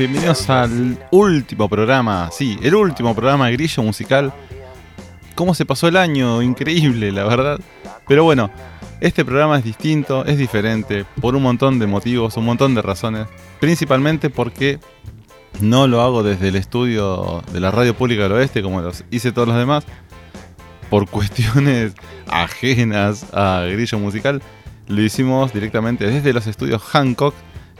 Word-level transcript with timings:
bienvenidos 0.00 0.48
al 0.48 0.98
último 1.10 1.68
programa, 1.68 2.30
sí, 2.32 2.58
el 2.62 2.74
último 2.74 3.14
programa 3.14 3.48
de 3.48 3.52
Grillo 3.52 3.82
Musical. 3.82 4.32
¿Cómo 5.34 5.52
se 5.52 5.66
pasó 5.66 5.88
el 5.88 5.98
año? 5.98 6.40
Increíble, 6.40 7.12
la 7.12 7.24
verdad. 7.24 7.60
Pero 8.08 8.24
bueno, 8.24 8.50
este 9.02 9.26
programa 9.26 9.58
es 9.58 9.64
distinto, 9.64 10.24
es 10.24 10.38
diferente, 10.38 11.04
por 11.20 11.36
un 11.36 11.42
montón 11.42 11.78
de 11.78 11.86
motivos, 11.86 12.38
un 12.38 12.46
montón 12.46 12.74
de 12.74 12.80
razones. 12.80 13.26
Principalmente 13.60 14.30
porque 14.30 14.78
no 15.60 15.86
lo 15.86 16.00
hago 16.00 16.22
desde 16.22 16.48
el 16.48 16.56
estudio 16.56 17.42
de 17.52 17.60
la 17.60 17.70
Radio 17.70 17.94
Pública 17.94 18.22
del 18.22 18.32
Oeste, 18.32 18.62
como 18.62 18.80
los 18.80 19.04
hice 19.10 19.32
todos 19.32 19.48
los 19.48 19.58
demás, 19.58 19.84
por 20.88 21.10
cuestiones 21.10 21.92
ajenas 22.26 23.26
a 23.34 23.66
Grillo 23.70 23.98
Musical. 23.98 24.40
Lo 24.86 25.02
hicimos 25.02 25.52
directamente 25.52 26.06
desde 26.06 26.32
los 26.32 26.46
estudios 26.46 26.82
Hancock, 26.82 27.34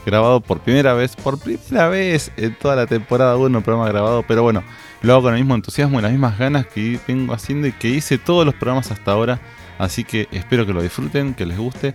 grabado 0.05 0.41
por 0.41 0.61
primera 0.61 0.95
vez, 0.95 1.17
por 1.17 1.39
primera 1.39 1.89
vez 1.89 2.33
en 2.37 2.55
toda 2.55 2.77
la 2.77 2.87
temporada 2.87 3.37
1, 3.37 3.63
programa 3.63 3.89
grabado, 3.89 4.25
pero 4.27 4.43
bueno, 4.43 4.63
lo 5.03 5.13
hago 5.13 5.23
con 5.23 5.35
el 5.35 5.41
mismo 5.41 5.55
entusiasmo 5.55 5.99
y 5.99 6.03
las 6.03 6.13
mismas 6.13 6.39
ganas 6.39 6.67
que 6.67 6.99
vengo 7.07 7.33
haciendo 7.33 7.67
y 7.67 7.73
que 7.73 7.89
hice 7.89 8.19
todos 8.19 8.45
los 8.45 8.55
programas 8.55 8.91
hasta 8.91 9.13
ahora, 9.13 9.41
así 9.79 10.05
que 10.05 10.29
espero 10.33 10.67
que 10.67 10.73
lo 10.73 10.83
disfruten, 10.83 11.35
que 11.35 11.47
les 11.47 11.59
guste. 11.59 11.95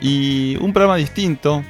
Y 0.00 0.56
un 0.60 0.72
programa 0.72 0.96
distinto, 0.96 1.62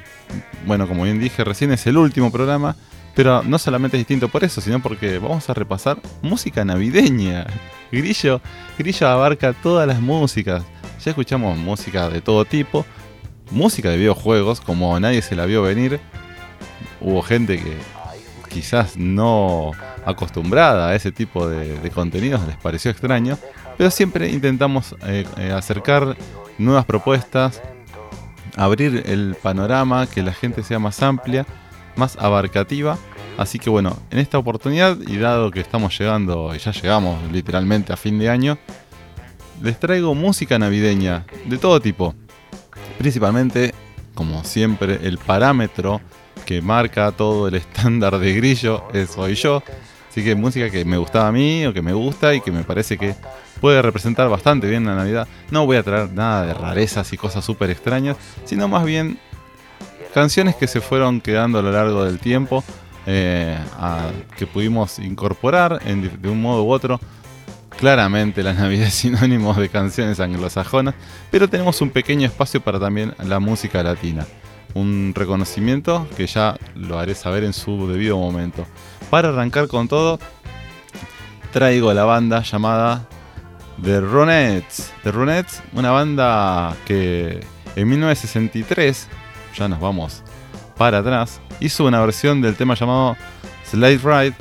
bueno, 0.66 0.88
como 0.88 1.04
bien 1.04 1.20
dije 1.20 1.44
recién, 1.44 1.72
es 1.72 1.86
el 1.86 1.96
último 1.96 2.32
programa, 2.32 2.76
pero 3.14 3.42
no 3.42 3.58
solamente 3.58 3.96
es 3.96 4.00
distinto 4.00 4.28
por 4.28 4.44
eso, 4.44 4.60
sino 4.60 4.80
porque 4.80 5.18
vamos 5.18 5.48
a 5.48 5.54
repasar 5.54 5.98
música 6.22 6.64
navideña. 6.64 7.46
Grillo, 7.92 8.40
Grillo 8.78 9.08
abarca 9.08 9.52
todas 9.52 9.86
las 9.86 10.00
músicas. 10.00 10.64
Ya 11.04 11.10
escuchamos 11.10 11.56
música 11.56 12.10
de 12.10 12.20
todo 12.20 12.44
tipo, 12.44 12.84
música 13.50 13.90
de 13.90 13.96
videojuegos, 13.96 14.60
como 14.60 14.98
nadie 15.00 15.22
se 15.22 15.36
la 15.36 15.46
vio 15.46 15.62
venir. 15.62 16.00
Hubo 17.00 17.22
gente 17.22 17.58
que 17.58 17.76
quizás 18.48 18.96
no 18.96 19.72
acostumbrada 20.04 20.88
a 20.88 20.94
ese 20.94 21.12
tipo 21.12 21.48
de, 21.48 21.90
contenidos 21.90 22.46
les 22.46 22.56
pareció 22.56 22.90
extraño, 22.90 23.38
pero 23.76 23.90
siempre 23.90 24.30
intentamos 24.30 24.94
eh, 25.06 25.26
eh, 25.36 25.52
acercar 25.52 26.16
nuevas 26.58 26.84
propuestas, 26.84 27.60
abrir 28.56 29.02
el 29.06 29.36
panorama, 29.42 30.06
que 30.06 30.22
la 30.22 30.32
gente 30.32 30.62
sea 30.62 30.78
más 30.78 31.02
amplia, 31.02 31.46
más 31.96 32.16
abarcativa. 32.16 32.98
Así 33.36 33.58
que 33.58 33.68
bueno, 33.68 33.98
en 34.10 34.18
esta 34.18 34.38
oportunidad, 34.38 34.96
y 35.06 35.18
dado 35.18 35.50
que 35.50 35.60
estamos 35.60 35.98
llegando, 35.98 36.54
y 36.54 36.58
ya 36.58 36.72
llegamos 36.72 37.30
literalmente 37.30 37.92
a 37.92 37.96
fin 37.96 38.18
de 38.18 38.30
año, 38.30 38.56
les 39.62 39.78
traigo 39.78 40.14
música 40.14 40.58
navideña 40.58 41.26
de 41.44 41.58
todo 41.58 41.80
tipo. 41.80 42.14
Principalmente, 42.98 43.74
como 44.14 44.44
siempre, 44.44 45.00
el 45.02 45.18
parámetro 45.18 46.00
que 46.44 46.62
marca 46.62 47.12
todo 47.12 47.48
el 47.48 47.54
estándar 47.54 48.18
de 48.18 48.34
grillo 48.34 48.84
es 48.92 49.10
soy 49.10 49.34
yo. 49.34 49.62
Así 50.08 50.24
que 50.24 50.34
música 50.34 50.70
que 50.70 50.84
me 50.84 50.96
gustaba 50.96 51.28
a 51.28 51.32
mí 51.32 51.66
o 51.66 51.74
que 51.74 51.82
me 51.82 51.92
gusta 51.92 52.34
y 52.34 52.40
que 52.40 52.50
me 52.50 52.62
parece 52.62 52.96
que 52.96 53.14
puede 53.60 53.82
representar 53.82 54.30
bastante 54.30 54.66
bien 54.66 54.86
la 54.86 54.94
Navidad. 54.94 55.28
No 55.50 55.66
voy 55.66 55.76
a 55.76 55.82
traer 55.82 56.12
nada 56.12 56.46
de 56.46 56.54
rarezas 56.54 57.12
y 57.12 57.18
cosas 57.18 57.44
súper 57.44 57.70
extrañas, 57.70 58.16
sino 58.44 58.66
más 58.68 58.84
bien 58.84 59.18
canciones 60.14 60.54
que 60.54 60.66
se 60.66 60.80
fueron 60.80 61.20
quedando 61.20 61.58
a 61.58 61.62
lo 61.62 61.70
largo 61.70 62.04
del 62.04 62.18
tiempo, 62.18 62.64
eh, 63.06 63.58
que 64.38 64.46
pudimos 64.46 64.98
incorporar 64.98 65.82
de 65.82 66.28
un 66.30 66.40
modo 66.40 66.64
u 66.64 66.70
otro. 66.70 66.98
Claramente 67.78 68.42
la 68.42 68.54
Navidad 68.54 68.86
es 68.86 68.94
sinónimo 68.94 69.52
de 69.52 69.68
canciones 69.68 70.18
anglosajonas, 70.18 70.94
pero 71.30 71.48
tenemos 71.48 71.80
un 71.82 71.90
pequeño 71.90 72.26
espacio 72.26 72.60
para 72.60 72.80
también 72.80 73.14
la 73.22 73.38
música 73.38 73.82
latina. 73.82 74.26
Un 74.74 75.12
reconocimiento 75.14 76.08
que 76.16 76.26
ya 76.26 76.56
lo 76.74 76.98
haré 76.98 77.14
saber 77.14 77.44
en 77.44 77.52
su 77.52 77.86
debido 77.86 78.16
momento. 78.16 78.66
Para 79.10 79.28
arrancar 79.28 79.68
con 79.68 79.88
todo, 79.88 80.18
traigo 81.52 81.92
la 81.92 82.04
banda 82.04 82.42
llamada 82.42 83.06
The 83.82 84.00
Ronettes. 84.00 84.92
The 85.02 85.12
Ronettes, 85.12 85.62
una 85.74 85.90
banda 85.90 86.74
que 86.86 87.40
en 87.76 87.88
1963, 87.88 89.06
ya 89.54 89.68
nos 89.68 89.80
vamos 89.80 90.22
para 90.78 90.98
atrás, 90.98 91.40
hizo 91.60 91.84
una 91.84 92.00
versión 92.00 92.40
del 92.40 92.56
tema 92.56 92.74
llamado 92.74 93.16
Slide 93.70 93.98
Ride, 93.98 94.34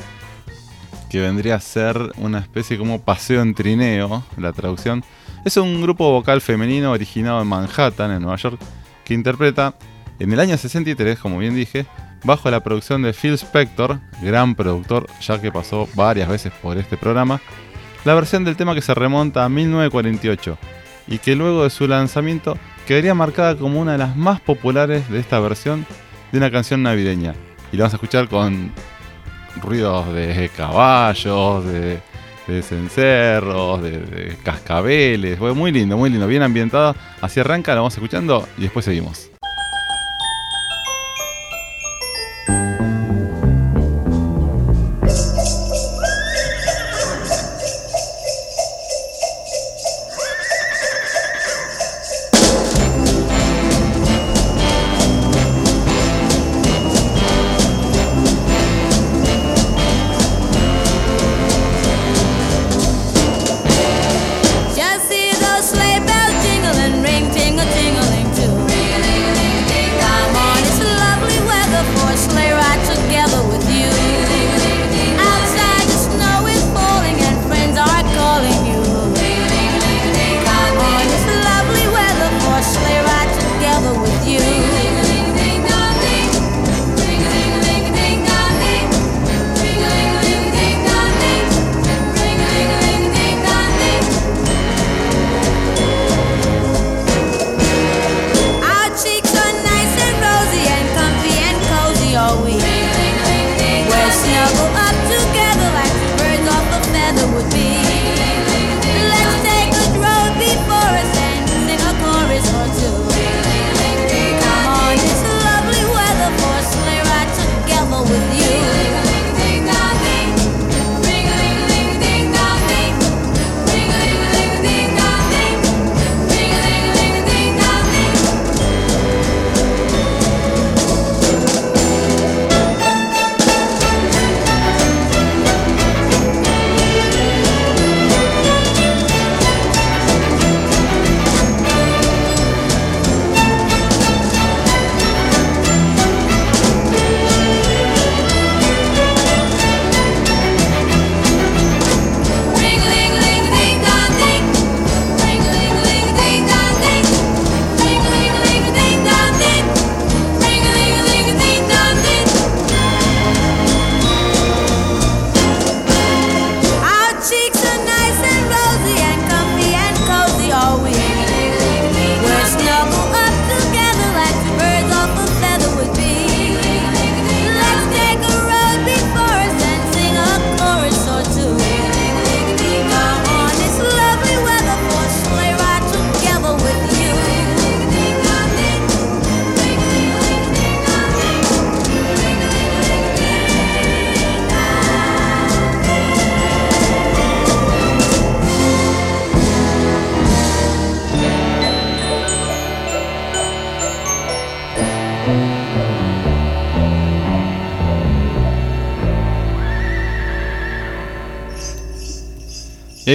que 1.15 1.21
vendría 1.21 1.55
a 1.55 1.61
ser 1.61 2.11
una 2.17 2.39
especie 2.39 2.77
como 2.77 2.99
paseo 2.99 3.41
en 3.41 3.53
trineo, 3.53 4.21
la 4.35 4.51
traducción. 4.51 5.01
Es 5.45 5.55
un 5.55 5.81
grupo 5.81 6.11
vocal 6.11 6.41
femenino 6.41 6.91
originado 6.91 7.41
en 7.41 7.47
Manhattan, 7.47 8.11
en 8.11 8.21
Nueva 8.21 8.35
York, 8.35 8.59
que 9.05 9.13
interpreta 9.13 9.75
en 10.19 10.33
el 10.33 10.41
año 10.41 10.57
63, 10.57 11.17
como 11.17 11.37
bien 11.37 11.55
dije, 11.55 11.85
bajo 12.25 12.51
la 12.51 12.61
producción 12.61 13.01
de 13.01 13.13
Phil 13.13 13.35
Spector, 13.35 14.01
gran 14.21 14.55
productor, 14.55 15.07
ya 15.21 15.39
que 15.39 15.53
pasó 15.53 15.87
varias 15.95 16.27
veces 16.27 16.51
por 16.61 16.77
este 16.77 16.97
programa, 16.97 17.39
la 18.03 18.13
versión 18.13 18.43
del 18.43 18.57
tema 18.57 18.75
que 18.75 18.81
se 18.81 18.93
remonta 18.93 19.45
a 19.45 19.49
1948 19.49 20.57
y 21.07 21.19
que 21.19 21.37
luego 21.37 21.63
de 21.63 21.69
su 21.69 21.87
lanzamiento 21.87 22.57
quedaría 22.85 23.13
marcada 23.15 23.55
como 23.55 23.79
una 23.79 23.93
de 23.93 23.99
las 23.99 24.17
más 24.17 24.41
populares 24.41 25.09
de 25.09 25.21
esta 25.21 25.39
versión 25.39 25.85
de 26.33 26.39
una 26.39 26.51
canción 26.51 26.83
navideña. 26.83 27.35
Y 27.71 27.77
la 27.77 27.83
vamos 27.83 27.93
a 27.93 27.97
escuchar 27.97 28.27
con 28.27 28.73
ruidos 29.61 30.13
de 30.13 30.49
caballos, 30.55 31.65
de, 31.65 31.99
de 32.47 32.61
cencerros, 32.61 33.81
de, 33.81 34.37
cascabeles. 34.43 35.37
Fue 35.37 35.53
muy 35.53 35.71
lindo, 35.71 35.97
muy 35.97 36.09
lindo, 36.09 36.27
bien 36.27 36.43
ambientada. 36.43 36.95
Así 37.21 37.39
arranca, 37.39 37.73
la 37.73 37.81
vamos 37.81 37.93
escuchando 37.93 38.47
y 38.57 38.61
después 38.61 38.85
seguimos. 38.85 39.34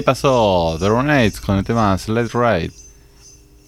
Ahí 0.00 0.02
pasó 0.02 0.76
The 0.80 0.88
Ronettes 0.88 1.40
con 1.40 1.58
el 1.58 1.64
tema 1.64 1.96
Let's 2.08 2.32
Ride. 2.32 2.72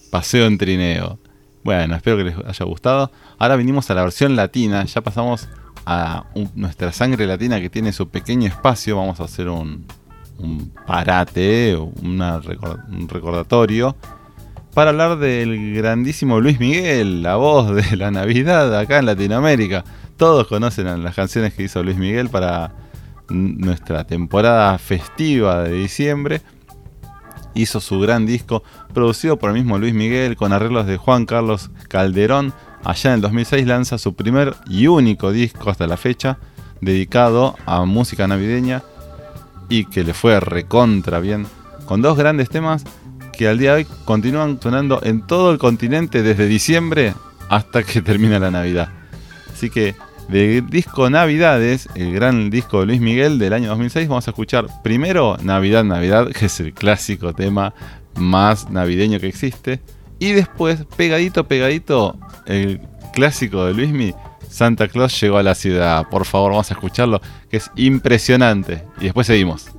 Paseo 0.09 0.47
en 0.47 0.57
trineo. 0.57 1.19
Bueno, 1.63 1.95
espero 1.95 2.17
que 2.17 2.23
les 2.23 2.35
haya 2.37 2.65
gustado. 2.65 3.11
Ahora 3.37 3.55
vinimos 3.55 3.89
a 3.89 3.93
la 3.93 4.01
versión 4.01 4.35
latina. 4.35 4.83
Ya 4.85 5.01
pasamos 5.01 5.47
a 5.85 6.25
nuestra 6.55 6.91
sangre 6.91 7.27
latina 7.27 7.61
que 7.61 7.69
tiene 7.69 7.93
su 7.93 8.09
pequeño 8.09 8.47
espacio. 8.47 8.97
Vamos 8.97 9.19
a 9.19 9.25
hacer 9.25 9.47
un, 9.47 9.85
parate, 10.87 11.75
un 11.75 13.07
recordatorio. 13.07 13.95
Para 14.73 14.89
hablar 14.89 15.19
del 15.19 15.75
grandísimo 15.75 16.39
Luis 16.39 16.59
Miguel, 16.59 17.21
la 17.21 17.35
voz 17.35 17.75
de 17.75 17.95
la 17.95 18.09
Navidad 18.09 18.75
acá 18.75 18.97
en 18.97 19.05
Latinoamérica. 19.05 19.83
Todos 20.17 20.47
conocen 20.47 21.03
las 21.03 21.15
canciones 21.15 21.53
que 21.53 21.63
hizo 21.63 21.83
Luis 21.83 21.97
Miguel 21.97 22.29
para 22.29 22.71
nuestra 23.29 24.05
temporada 24.05 24.77
festiva 24.77 25.63
de 25.63 25.73
diciembre. 25.73 26.41
Hizo 27.55 27.79
su 27.79 27.99
gran 27.99 28.25
disco, 28.25 28.63
producido 28.93 29.37
por 29.37 29.51
el 29.51 29.55
mismo 29.55 29.77
Luis 29.77 29.93
Miguel, 29.93 30.35
con 30.35 30.53
arreglos 30.53 30.87
de 30.87 30.97
Juan 30.97 31.25
Carlos 31.25 31.69
Calderón. 31.87 32.53
Allá 32.83 33.11
en 33.11 33.15
el 33.15 33.21
2006 33.21 33.67
lanza 33.67 33.97
su 33.97 34.15
primer 34.15 34.55
y 34.67 34.87
único 34.87 35.31
disco 35.31 35.69
hasta 35.69 35.87
la 35.87 35.97
fecha, 35.97 36.39
dedicado 36.81 37.55
a 37.65 37.85
música 37.85 38.27
navideña 38.27 38.83
y 39.69 39.85
que 39.85 40.03
le 40.03 40.13
fue 40.13 40.39
recontra 40.39 41.19
bien, 41.19 41.47
con 41.85 42.01
dos 42.01 42.17
grandes 42.17 42.49
temas 42.49 42.83
que 43.31 43.47
al 43.47 43.57
día 43.57 43.71
de 43.71 43.77
hoy 43.77 43.87
continúan 44.05 44.59
sonando 44.61 44.99
en 45.03 45.25
todo 45.25 45.51
el 45.51 45.57
continente 45.57 46.21
desde 46.21 46.45
diciembre 46.45 47.13
hasta 47.49 47.83
que 47.83 48.01
termina 48.01 48.39
la 48.39 48.51
Navidad. 48.51 48.89
Así 49.51 49.69
que 49.69 49.95
del 50.27 50.69
disco 50.69 51.09
Navidades, 51.09 51.89
el 51.95 52.13
gran 52.13 52.49
disco 52.49 52.79
de 52.79 52.87
Luis 52.87 53.01
Miguel 53.01 53.39
del 53.39 53.53
año 53.53 53.69
2006, 53.69 54.07
vamos 54.07 54.27
a 54.27 54.31
escuchar 54.31 54.67
primero 54.83 55.37
Navidad, 55.41 55.83
Navidad, 55.83 56.29
que 56.31 56.45
es 56.45 56.59
el 56.59 56.73
clásico 56.73 57.33
tema 57.33 57.73
más 58.15 58.69
navideño 58.69 59.19
que 59.19 59.27
existe. 59.27 59.79
Y 60.19 60.31
después, 60.31 60.85
pegadito, 60.95 61.47
pegadito, 61.47 62.17
el 62.45 62.81
clásico 63.13 63.65
de 63.65 63.73
Luismi, 63.73 64.13
Santa 64.49 64.87
Claus 64.87 65.19
llegó 65.19 65.37
a 65.37 65.43
la 65.43 65.55
ciudad. 65.55 66.07
Por 66.09 66.25
favor, 66.25 66.51
vamos 66.51 66.69
a 66.69 66.75
escucharlo, 66.75 67.21
que 67.49 67.57
es 67.57 67.71
impresionante. 67.75 68.83
Y 68.99 69.05
después 69.05 69.27
seguimos. 69.27 69.71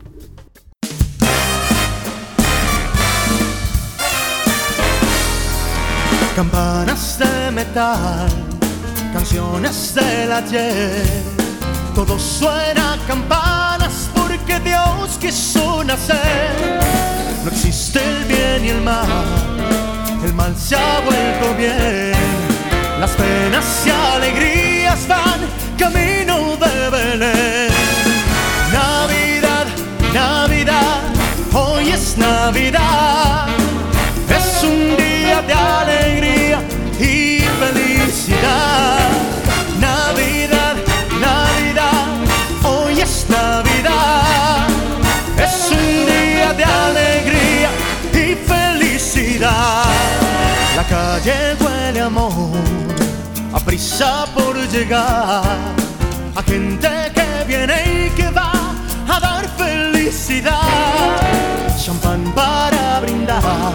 Campanas 6.34 7.20
de 7.20 7.52
metal, 7.52 8.28
canciones 9.14 9.94
del 9.94 10.32
ayer. 10.32 11.06
Todo 11.94 12.18
suena 12.18 12.98
campanas 13.06 14.10
porque 14.12 14.58
Dios 14.58 15.16
quiso 15.20 15.84
nacer. 15.84 16.80
No 17.44 17.50
existe 17.50 18.00
el 18.04 18.24
bien 18.24 18.64
y 18.64 18.68
el 18.70 18.82
mal, 18.82 19.24
el 20.24 20.34
mal 20.34 20.54
se 20.56 20.74
ha 20.74 21.00
vuelto 21.00 21.54
bien. 21.56 22.12
Las 22.98 23.12
penas 23.12 23.64
y 23.86 23.90
alegrías 23.90 25.06
van 25.06 25.40
camino 25.78 26.56
de 26.56 26.90
Belén. 26.90 27.72
Navidad, 28.72 29.66
Navidad, 30.12 31.02
hoy 31.52 31.90
es 31.90 32.18
Navidad. 32.18 33.46
Es 34.28 34.64
un 34.64 34.96
día 34.96 35.40
de 35.42 35.52
alegría 35.52 36.58
y 36.98 37.44
felicidad. 37.60 39.03
Prisa 53.64 54.26
por 54.34 54.56
llegar. 54.68 55.42
A 56.34 56.42
gente 56.42 56.88
que 57.14 57.44
viene 57.46 58.06
y 58.06 58.10
que 58.10 58.28
va 58.30 58.52
a 59.08 59.20
dar 59.20 59.48
felicidad. 59.56 60.60
Champán 61.82 62.32
para 62.34 63.00
brindar 63.00 63.72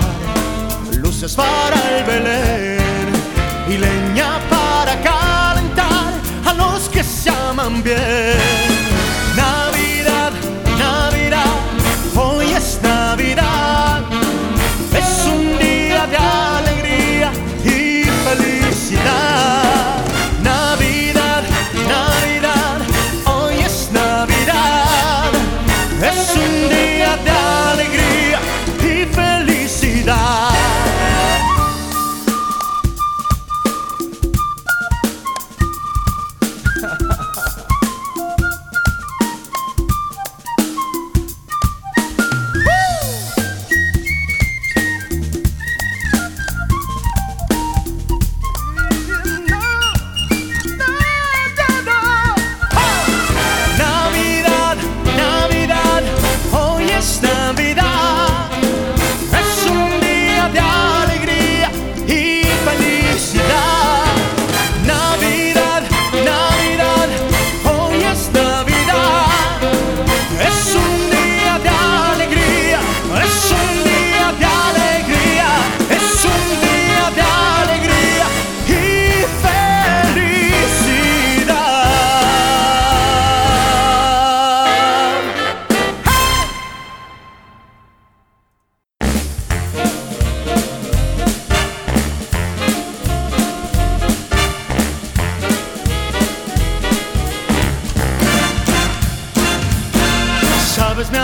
luces 1.01 1.36
para 1.36 1.75
el 1.98 2.03
Belén 2.05 3.10
y 3.67 3.77
leña 3.77 4.39
para 4.50 4.93
calentar 5.01 6.13
a 6.46 6.53
los 6.53 6.89
que 6.89 7.03
se 7.03 7.29
aman 7.29 7.81
bien. 7.84 8.69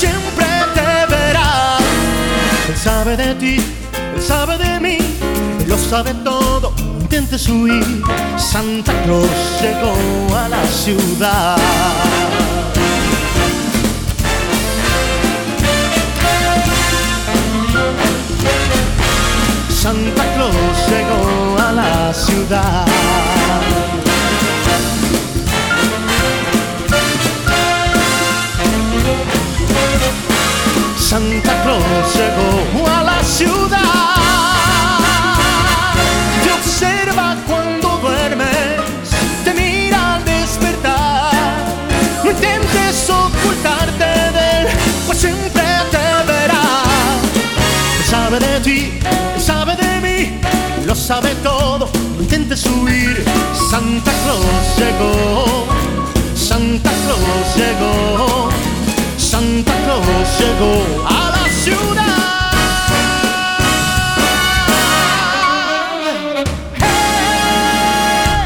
Siempre 0.00 0.46
te 0.74 1.14
verá. 1.14 1.76
Él 2.68 2.76
sabe 2.76 3.16
de 3.16 3.34
ti, 3.34 3.56
él 4.14 4.22
sabe 4.22 4.56
de 4.56 4.80
mí, 4.80 4.98
él 5.60 5.68
lo 5.68 5.76
sabe 5.76 6.14
todo. 6.24 6.72
Intentes 7.02 7.48
huir, 7.48 8.02
Santa 8.36 8.92
Claus 9.04 9.40
llegó 9.60 9.94
a 10.42 10.48
la 10.48 10.64
ciudad. 10.66 11.56
Santa 19.82 20.24
Claus 20.34 20.76
llegó 20.90 21.58
a 21.58 21.72
la 21.72 22.14
ciudad. 22.14 23.19
Llegó 31.18 32.86
a 32.86 33.02
la 33.02 33.22
ciudad. 33.24 33.78
Te 36.44 36.52
observa 36.52 37.36
cuando 37.48 37.98
duermes, 37.98 39.10
te 39.44 39.52
mira 39.52 40.14
al 40.14 40.24
despertar. 40.24 41.32
No 42.22 42.30
intentes 42.30 43.10
ocultarte 43.10 44.04
de 44.04 44.60
él, 44.60 44.68
pues 45.06 45.18
siempre 45.18 45.64
te 45.90 46.32
verá. 46.32 46.62
Él 47.98 48.04
sabe 48.08 48.38
de 48.38 48.60
ti, 48.60 49.00
él 49.34 49.42
sabe 49.42 49.74
de 49.74 50.00
mí, 50.00 50.40
lo 50.86 50.94
sabe 50.94 51.34
todo. 51.42 51.90
No 52.16 52.22
intentes 52.22 52.64
huir. 52.66 53.24
Santa 53.68 54.12
Claus 54.22 54.78
llegó, 54.78 55.66
Santa 56.36 56.90
Claus 57.04 57.56
llegó, 57.56 58.48
Santa 58.48 58.60
Claus 58.60 58.69
llegó 60.38 61.06
a 61.06 61.30
la 61.30 61.48
ciudad. 61.48 62.30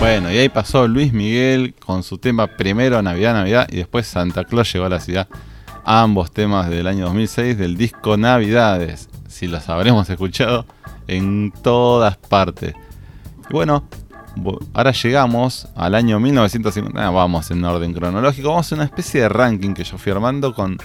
Bueno, 0.00 0.30
y 0.30 0.38
ahí 0.38 0.49
pasó 0.49 0.87
Luis 0.87 1.12
Miguel 1.12 1.75
con 1.75 2.02
su 2.02 2.18
tema 2.18 2.46
primero 2.46 3.00
Navidad, 3.02 3.34
Navidad 3.34 3.68
y 3.70 3.76
después 3.76 4.06
Santa 4.06 4.44
Claus 4.44 4.73
llegó 4.73 4.87
a 4.87 4.88
la 4.88 5.00
ciudad. 5.00 5.28
Ambos 5.84 6.32
temas 6.32 6.68
del 6.68 6.87
año 6.87 7.06
2006 7.06 7.56
del 7.58 7.76
disco 7.76 8.16
Navidades, 8.16 9.08
si 9.28 9.46
los 9.46 9.68
habremos 9.68 10.08
escuchado 10.11 10.66
en 11.06 11.52
todas 11.62 12.16
partes. 12.16 12.75
Y 13.49 13.52
bueno, 13.52 13.84
ahora 14.73 14.92
llegamos 14.92 15.68
al 15.76 15.94
año 15.94 16.18
1950. 16.20 17.06
ah, 17.06 17.11
vamos 17.11 17.50
en 17.50 17.64
orden 17.64 17.92
cronológico. 17.92 18.49
Vamos 18.50 18.73
a 18.73 18.75
una 18.75 18.84
especie 18.84 19.23
de 19.23 19.28
ranking 19.28 19.75
que 19.75 19.84
yo 19.84 19.99
fui 19.99 20.12
armando 20.12 20.54
con 20.54 20.78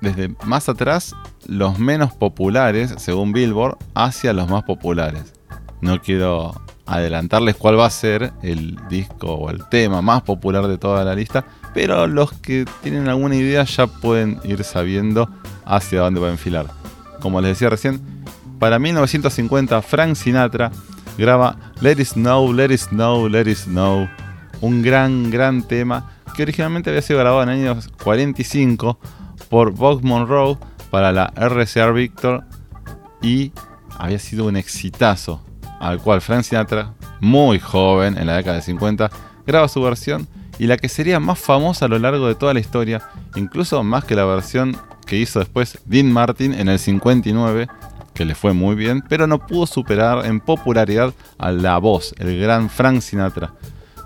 desde 0.00 0.34
más 0.44 0.68
atrás 0.68 1.14
los 1.46 1.78
menos 1.78 2.12
populares, 2.12 2.94
según 2.98 3.32
Billboard, 3.32 3.78
hacia 3.94 4.32
los 4.32 4.48
más 4.48 4.64
populares. 4.64 5.32
No 5.80 6.00
quiero 6.00 6.54
adelantarles 6.86 7.56
cuál 7.56 7.78
va 7.78 7.86
a 7.86 7.90
ser 7.90 8.32
el 8.42 8.78
disco 8.88 9.34
o 9.34 9.50
el 9.50 9.68
tema 9.68 10.00
más 10.02 10.22
popular 10.22 10.66
de 10.66 10.78
toda 10.78 11.04
la 11.04 11.14
lista, 11.14 11.44
pero 11.74 12.06
los 12.06 12.32
que 12.32 12.64
tienen 12.82 13.08
alguna 13.08 13.36
idea 13.36 13.64
ya 13.64 13.86
pueden 13.86 14.40
ir 14.44 14.64
sabiendo 14.64 15.28
hacia 15.64 16.00
dónde 16.00 16.20
va 16.20 16.28
a 16.28 16.32
enfilar. 16.32 16.66
Como 17.20 17.40
les 17.40 17.50
decía 17.50 17.68
recién, 17.68 18.00
para 18.58 18.78
1950 18.78 19.82
Frank 19.82 20.14
Sinatra 20.14 20.72
graba 21.16 21.56
Let 21.80 22.00
It 22.00 22.06
Snow, 22.06 22.52
Let 22.52 22.72
It 22.72 22.80
Snow, 22.80 23.28
Let 23.28 23.50
It 23.50 23.58
Snow, 23.58 24.08
un 24.60 24.82
gran, 24.82 25.30
gran 25.30 25.62
tema 25.62 26.10
que 26.34 26.42
originalmente 26.42 26.90
había 26.90 27.02
sido 27.02 27.18
grabado 27.18 27.42
en 27.42 27.48
años 27.50 27.88
45 28.02 28.98
por 29.48 29.72
Bob 29.72 30.02
Monroe 30.02 30.56
para 30.90 31.12
la 31.12 31.32
RCR 31.36 31.92
Victor 31.92 32.44
y 33.22 33.52
había 33.98 34.18
sido 34.18 34.46
un 34.46 34.56
exitazo 34.56 35.42
al 35.80 36.00
cual 36.00 36.20
Frank 36.20 36.42
Sinatra, 36.42 36.94
muy 37.20 37.58
joven 37.58 38.18
en 38.18 38.26
la 38.26 38.36
década 38.36 38.56
de 38.56 38.62
50, 38.62 39.10
graba 39.46 39.68
su 39.68 39.82
versión 39.82 40.26
y 40.58 40.66
la 40.66 40.76
que 40.76 40.88
sería 40.88 41.20
más 41.20 41.38
famosa 41.38 41.84
a 41.84 41.88
lo 41.88 41.98
largo 41.98 42.26
de 42.26 42.34
toda 42.34 42.54
la 42.54 42.60
historia, 42.60 43.02
incluso 43.36 43.82
más 43.82 44.04
que 44.04 44.16
la 44.16 44.24
versión 44.24 44.76
que 45.06 45.16
hizo 45.16 45.38
después 45.38 45.78
Dean 45.86 46.12
Martin 46.12 46.52
en 46.52 46.68
el 46.68 46.78
59, 46.78 47.68
que 48.12 48.24
le 48.24 48.34
fue 48.34 48.52
muy 48.52 48.74
bien, 48.74 49.02
pero 49.08 49.26
no 49.26 49.38
pudo 49.38 49.66
superar 49.66 50.26
en 50.26 50.40
popularidad 50.40 51.14
a 51.38 51.52
la 51.52 51.78
voz, 51.78 52.14
el 52.18 52.40
gran 52.40 52.68
Frank 52.68 53.00
Sinatra. 53.00 53.52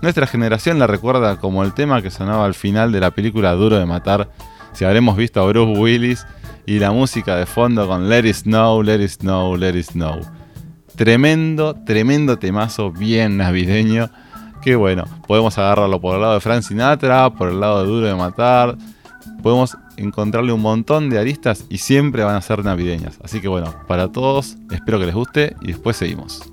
Nuestra 0.01 0.27
generación 0.27 0.79
la 0.79 0.87
recuerda 0.87 1.37
como 1.37 1.63
el 1.63 1.73
tema 1.73 2.01
que 2.01 2.11
sonaba 2.11 2.45
al 2.45 2.53
final 2.53 2.91
de 2.91 2.99
la 2.99 3.11
película 3.11 3.53
Duro 3.53 3.79
de 3.79 3.85
Matar, 3.85 4.29
si 4.73 4.85
habremos 4.85 5.15
visto 5.15 5.41
a 5.41 5.47
Bruce 5.47 5.79
Willis 5.79 6.25
y 6.65 6.79
la 6.79 6.91
música 6.91 7.35
de 7.35 7.45
fondo 7.45 7.87
con 7.87 8.09
Let 8.09 8.27
It 8.27 8.35
Snow, 8.35 8.81
Let 8.83 9.03
It 9.03 9.09
Snow, 9.09 9.55
Let 9.55 9.77
It 9.77 9.85
Snow. 9.85 10.21
Tremendo, 10.95 11.75
tremendo 11.85 12.37
temazo, 12.37 12.91
bien 12.91 13.37
navideño. 13.37 14.09
Que 14.61 14.75
bueno, 14.75 15.03
podemos 15.27 15.57
agarrarlo 15.57 15.99
por 15.99 16.15
el 16.15 16.21
lado 16.21 16.35
de 16.35 16.39
Frank 16.39 16.61
Sinatra, 16.61 17.29
por 17.31 17.49
el 17.49 17.59
lado 17.59 17.81
de 17.81 17.89
Duro 17.89 18.07
de 18.07 18.15
Matar. 18.15 18.77
Podemos 19.41 19.77
encontrarle 19.97 20.53
un 20.53 20.61
montón 20.61 21.09
de 21.09 21.19
aristas 21.19 21.65
y 21.69 21.79
siempre 21.79 22.23
van 22.23 22.35
a 22.35 22.41
ser 22.41 22.63
navideñas. 22.63 23.19
Así 23.23 23.41
que 23.41 23.49
bueno, 23.49 23.73
para 23.87 24.11
todos, 24.11 24.55
espero 24.71 24.99
que 24.99 25.07
les 25.07 25.15
guste 25.15 25.55
y 25.61 25.67
después 25.67 25.97
seguimos. 25.97 26.52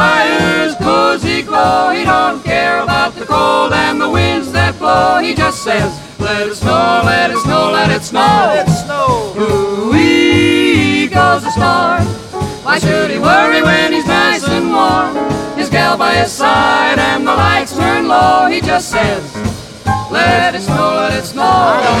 Fire's 0.00 0.74
cozy 0.76 1.42
glow. 1.42 1.90
He 1.90 2.04
don't 2.04 2.42
care 2.42 2.80
about 2.82 3.14
the 3.14 3.26
cold 3.26 3.72
and 3.72 4.00
the 4.00 4.08
winds 4.08 4.50
that 4.52 4.78
blow. 4.78 5.20
He 5.20 5.34
just 5.34 5.62
says, 5.62 5.90
let 6.18 6.48
it 6.48 6.54
snow, 6.54 7.02
let 7.04 7.30
it 7.30 7.38
snow, 7.44 7.70
let 7.70 7.90
it 7.90 8.02
snow. 8.02 8.32
Let 8.54 8.66
it 8.66 8.72
snow. 8.84 9.34
Ooh-wee 9.36 11.08
goes 11.08 11.42
the 11.42 11.52
storm. 11.58 12.04
Why 12.64 12.78
should 12.78 13.10
he 13.10 13.18
worry 13.18 13.60
when 13.62 13.92
he's 13.92 14.06
nice 14.06 14.48
and 14.48 14.72
warm? 14.72 15.12
His 15.58 15.68
gal 15.68 15.98
by 15.98 16.14
his 16.14 16.32
side 16.32 16.98
and 16.98 17.26
the 17.26 17.34
lights 17.34 17.76
turn 17.76 18.08
low. 18.08 18.48
He 18.48 18.60
just 18.62 18.88
says, 18.90 19.22
let 20.10 20.54
it 20.54 20.62
snow, 20.62 20.94
let 21.00 21.12
it 21.20 21.26
snow. 21.26 22.00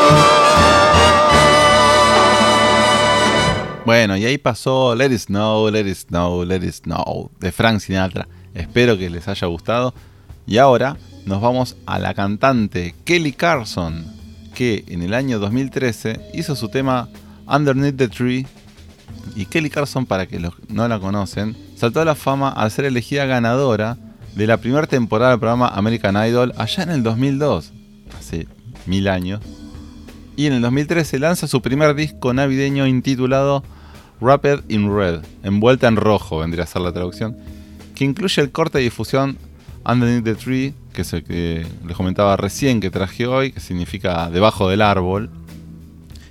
Bueno, 3.83 4.15
y 4.15 4.25
ahí 4.25 4.37
pasó 4.37 4.93
Let 4.93 5.11
It 5.11 5.21
Snow, 5.21 5.71
Let 5.71 5.89
It 5.89 5.95
Snow, 5.95 6.45
Let 6.45 6.63
It 6.63 6.73
Snow 6.83 7.31
de 7.39 7.51
Frank 7.51 7.79
Sinatra. 7.79 8.27
Espero 8.53 8.95
que 8.95 9.09
les 9.09 9.27
haya 9.27 9.47
gustado. 9.47 9.95
Y 10.45 10.59
ahora 10.59 10.97
nos 11.25 11.41
vamos 11.41 11.77
a 11.87 11.97
la 11.97 12.13
cantante 12.13 12.93
Kelly 13.05 13.31
Carson, 13.31 14.05
que 14.53 14.83
en 14.87 15.01
el 15.01 15.15
año 15.15 15.39
2013 15.39 16.29
hizo 16.35 16.55
su 16.55 16.69
tema 16.69 17.09
Underneath 17.47 17.97
the 17.97 18.07
Tree. 18.07 18.45
Y 19.35 19.45
Kelly 19.45 19.71
Carson, 19.71 20.05
para 20.05 20.27
que 20.27 20.39
los 20.39 20.53
no 20.69 20.87
la 20.87 20.99
conocen, 20.99 21.57
saltó 21.75 22.01
a 22.01 22.05
la 22.05 22.15
fama 22.15 22.49
al 22.49 22.69
ser 22.69 22.85
elegida 22.85 23.25
ganadora 23.25 23.97
de 24.35 24.45
la 24.45 24.57
primera 24.57 24.85
temporada 24.85 25.31
del 25.31 25.39
programa 25.39 25.69
American 25.69 26.15
Idol 26.27 26.53
allá 26.55 26.83
en 26.83 26.91
el 26.91 27.03
2002, 27.03 27.73
hace 28.17 28.47
mil 28.85 29.07
años. 29.07 29.41
Y 30.35 30.45
en 30.45 30.53
el 30.53 30.61
2013 30.61 31.19
lanza 31.19 31.47
su 31.47 31.61
primer 31.61 31.93
disco 31.95 32.33
navideño 32.33 32.87
intitulado 32.87 33.63
Wrapped 34.21 34.63
in 34.69 34.95
Red, 34.95 35.21
envuelta 35.43 35.87
en 35.87 35.95
rojo 35.95 36.39
vendría 36.39 36.63
a 36.63 36.67
ser 36.67 36.83
la 36.83 36.93
traducción, 36.93 37.35
que 37.95 38.05
incluye 38.05 38.41
el 38.41 38.51
corte 38.51 38.77
de 38.77 38.85
difusión 38.85 39.37
Underneath 39.83 40.23
the 40.23 40.35
Tree, 40.35 40.73
que 40.93 41.01
es 41.01 41.13
el 41.13 41.23
que 41.23 41.65
les 41.85 41.97
comentaba 41.97 42.37
recién 42.37 42.79
que 42.79 42.91
traje 42.91 43.25
hoy, 43.25 43.51
que 43.51 43.59
significa 43.59 44.29
debajo 44.29 44.69
del 44.69 44.81
árbol. 44.81 45.29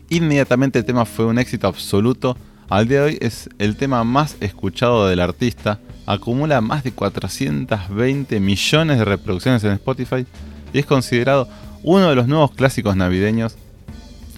Inmediatamente 0.08 0.78
el 0.78 0.84
tema 0.84 1.04
fue 1.04 1.26
un 1.26 1.38
éxito 1.38 1.66
absoluto. 1.66 2.36
Al 2.68 2.86
día 2.86 3.00
de 3.00 3.06
hoy 3.06 3.18
es 3.20 3.48
el 3.58 3.76
tema 3.76 4.04
más 4.04 4.36
escuchado 4.40 5.08
del 5.08 5.20
artista. 5.20 5.80
Acumula 6.06 6.60
más 6.60 6.84
de 6.84 6.92
420 6.92 8.40
millones 8.40 8.98
de 8.98 9.04
reproducciones 9.04 9.64
en 9.64 9.72
Spotify 9.72 10.26
y 10.72 10.78
es 10.78 10.86
considerado 10.86 11.48
uno 11.82 12.08
de 12.08 12.14
los 12.14 12.28
nuevos 12.28 12.52
clásicos 12.52 12.96
navideños. 12.96 13.56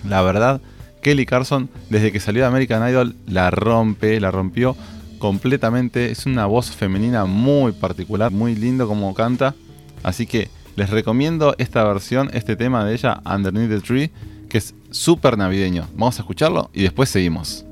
La 0.08 0.22
verdad, 0.22 0.60
Kelly 1.02 1.26
Carson, 1.26 1.68
desde 1.90 2.12
que 2.12 2.20
salió 2.20 2.42
de 2.42 2.48
American 2.48 2.88
Idol, 2.88 3.16
la 3.26 3.50
rompe, 3.50 4.20
la 4.20 4.30
rompió 4.30 4.76
completamente. 5.18 6.10
Es 6.10 6.26
una 6.26 6.46
voz 6.46 6.70
femenina 6.70 7.24
muy 7.24 7.72
particular, 7.72 8.30
muy 8.30 8.54
lindo 8.54 8.88
como 8.88 9.14
canta. 9.14 9.54
Así 10.02 10.26
que 10.26 10.48
les 10.76 10.90
recomiendo 10.90 11.54
esta 11.58 11.84
versión, 11.84 12.30
este 12.32 12.56
tema 12.56 12.84
de 12.84 12.94
ella, 12.94 13.20
Underneath 13.24 13.70
the 13.70 13.80
Tree, 13.80 14.10
que 14.48 14.58
es 14.58 14.74
súper 14.90 15.36
navideño. 15.38 15.88
Vamos 15.94 16.18
a 16.18 16.22
escucharlo 16.22 16.70
y 16.72 16.82
después 16.82 17.08
seguimos. 17.08 17.64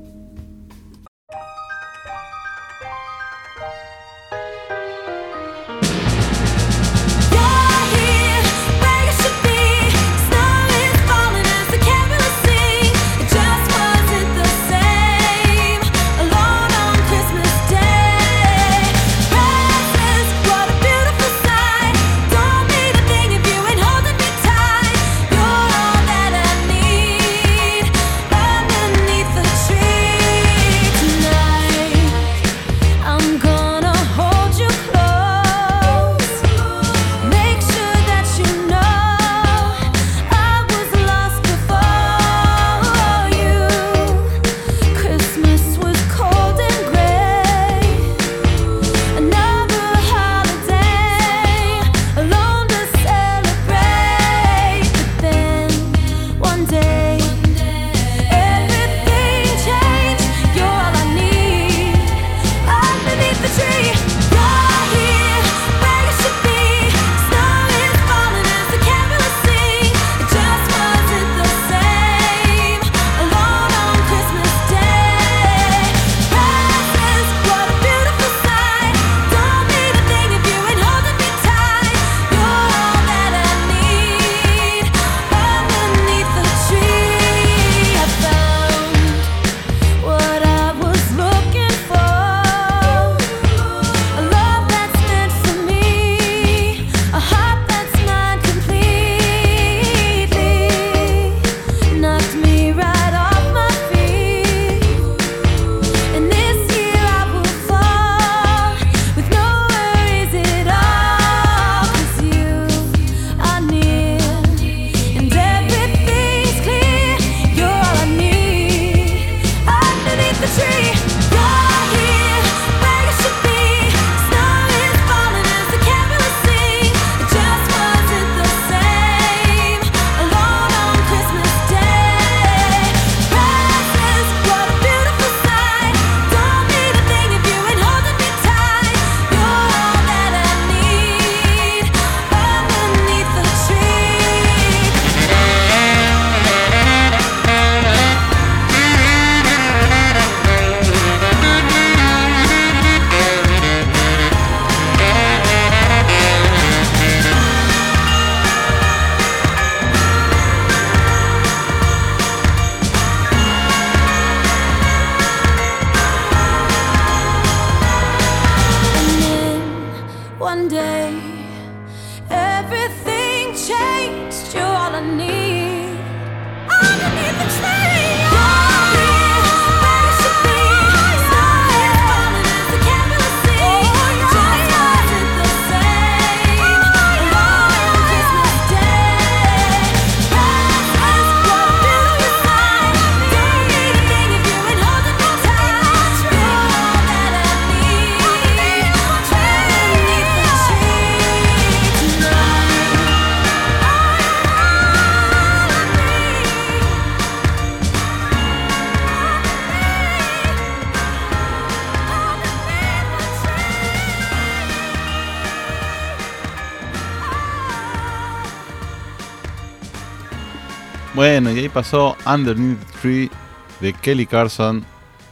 Bueno, 221.21 221.51
y 221.51 221.59
ahí 221.59 221.69
pasó 221.69 222.17
Underneath 222.25 222.79
the 222.79 222.99
Tree 222.99 223.31
de 223.79 223.93
Kelly 223.93 224.25
Carson. 224.25 224.83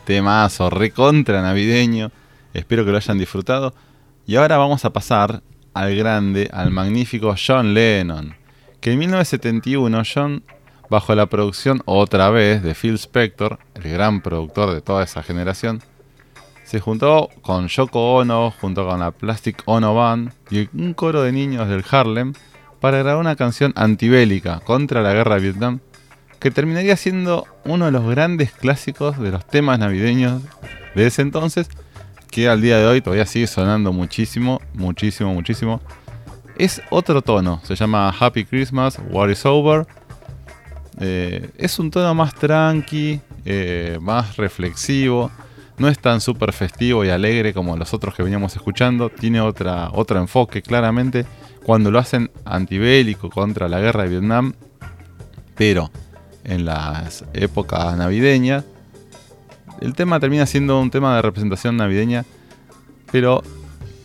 Temazo, 0.05 0.69
recontra 0.69 1.41
navideño. 1.41 2.11
Espero 2.53 2.85
que 2.85 2.91
lo 2.91 2.97
hayan 2.97 3.17
disfrutado. 3.17 3.73
Y 4.27 4.35
ahora 4.35 4.57
vamos 4.57 4.85
a 4.85 4.93
pasar 4.93 5.41
al 5.73 5.95
grande, 5.95 6.47
al 6.53 6.69
magnífico 6.69 7.33
John 7.35 7.73
Lennon, 7.73 8.35
que 8.79 8.91
en 8.91 8.99
1971 8.99 10.03
John, 10.13 10.43
bajo 10.91 11.15
la 11.15 11.25
producción 11.25 11.81
otra 11.85 12.29
vez 12.29 12.61
de 12.61 12.75
Phil 12.75 12.93
Spector, 12.93 13.57
el 13.73 13.91
gran 13.91 14.21
productor 14.21 14.75
de 14.75 14.81
toda 14.81 15.03
esa 15.03 15.23
generación, 15.23 15.81
se 16.65 16.79
juntó 16.79 17.31
con 17.41 17.67
Yoko 17.67 18.17
Ono, 18.17 18.53
junto 18.61 18.87
con 18.87 18.99
la 18.99 19.09
Plastic 19.09 19.63
Ono 19.65 19.95
Band 19.95 20.33
y 20.51 20.69
un 20.71 20.93
coro 20.93 21.23
de 21.23 21.31
niños 21.31 21.67
del 21.67 21.83
Harlem 21.89 22.33
para 22.79 22.99
grabar 22.99 23.19
una 23.19 23.35
canción 23.35 23.73
antibélica 23.75 24.59
contra 24.61 25.01
la 25.01 25.13
guerra 25.13 25.35
de 25.35 25.41
Vietnam 25.41 25.79
que 26.39 26.51
terminaría 26.51 26.95
siendo 26.95 27.45
uno 27.65 27.85
de 27.85 27.91
los 27.91 28.07
grandes 28.09 28.51
clásicos 28.51 29.19
de 29.19 29.31
los 29.31 29.45
temas 29.45 29.77
navideños 29.77 30.41
de 30.95 31.07
ese 31.07 31.21
entonces, 31.21 31.69
que 32.31 32.47
al 32.47 32.61
día 32.61 32.77
de 32.77 32.85
hoy 32.85 33.01
todavía 33.01 33.25
sigue 33.25 33.47
sonando 33.47 33.91
muchísimo, 33.91 34.61
muchísimo, 34.73 35.33
muchísimo. 35.33 35.81
Es 36.57 36.81
otro 36.89 37.21
tono, 37.21 37.61
se 37.63 37.75
llama 37.75 38.13
Happy 38.17 38.45
Christmas, 38.45 38.99
War 39.09 39.29
is 39.29 39.45
Over. 39.45 39.85
Eh, 40.99 41.49
es 41.57 41.79
un 41.79 41.91
tono 41.91 42.13
más 42.13 42.33
tranqui, 42.35 43.21
eh, 43.45 43.97
más 44.01 44.37
reflexivo. 44.37 45.31
No 45.79 45.87
es 45.87 45.97
tan 45.97 46.19
súper 46.19 46.51
festivo 46.51 47.05
y 47.05 47.09
alegre 47.09 47.53
como 47.53 47.77
los 47.77 47.93
otros 47.93 48.13
que 48.13 48.21
veníamos 48.21 48.53
escuchando. 48.53 49.09
Tiene 49.09 49.39
otra, 49.39 49.89
otro 49.93 50.19
enfoque 50.19 50.61
claramente 50.61 51.25
cuando 51.63 51.89
lo 51.89 51.99
hacen 51.99 52.29
antibélico 52.43 53.29
contra 53.29 53.69
la 53.69 53.79
guerra 53.79 54.03
de 54.03 54.09
Vietnam. 54.09 54.53
Pero 55.55 55.89
en 56.43 56.65
las 56.65 57.23
épocas 57.33 57.95
navideñas, 57.95 58.65
el 59.79 59.93
tema 59.93 60.19
termina 60.19 60.45
siendo 60.45 60.81
un 60.81 60.91
tema 60.91 61.15
de 61.15 61.21
representación 61.21 61.77
navideña. 61.77 62.25
Pero, 63.09 63.41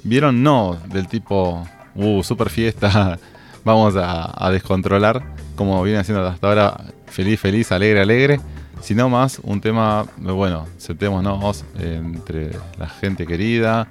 ¿vieron? 0.04 0.44
No, 0.44 0.78
del 0.92 1.08
tipo, 1.08 1.66
uh, 1.96 2.22
super 2.22 2.50
fiesta, 2.50 3.18
vamos 3.64 3.96
a, 3.96 4.46
a 4.46 4.50
descontrolar, 4.52 5.24
como 5.56 5.82
viene 5.82 5.98
haciendo 5.98 6.24
hasta 6.24 6.46
ahora, 6.46 6.84
feliz, 7.06 7.40
feliz, 7.40 7.72
alegre, 7.72 8.00
alegre 8.00 8.40
sino 8.84 9.08
más 9.08 9.40
un 9.42 9.62
tema, 9.62 10.04
de, 10.18 10.30
bueno, 10.30 10.66
sentémonos 10.76 11.64
eh, 11.78 11.98
entre 11.98 12.50
la 12.78 12.86
gente 12.86 13.26
querida, 13.26 13.88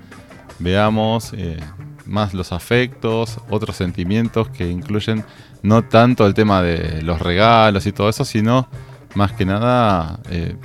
veamos 0.59 1.33
eh, 1.35 1.57
más 2.05 2.35
los 2.35 2.51
afectos, 2.51 3.39
otros 3.49 3.75
sentimientos 3.75 4.49
que 4.49 4.69
incluyen 4.69 5.25
no 5.63 5.83
tanto 5.83 6.27
el 6.27 6.35
tema 6.35 6.61
de 6.61 7.01
los 7.01 7.19
regalos 7.19 7.87
y 7.87 7.91
todo 7.91 8.07
eso, 8.07 8.23
sino 8.23 8.67
más 9.15 9.31
que 9.31 9.45
nada 9.45 10.19
eh, 10.29 10.55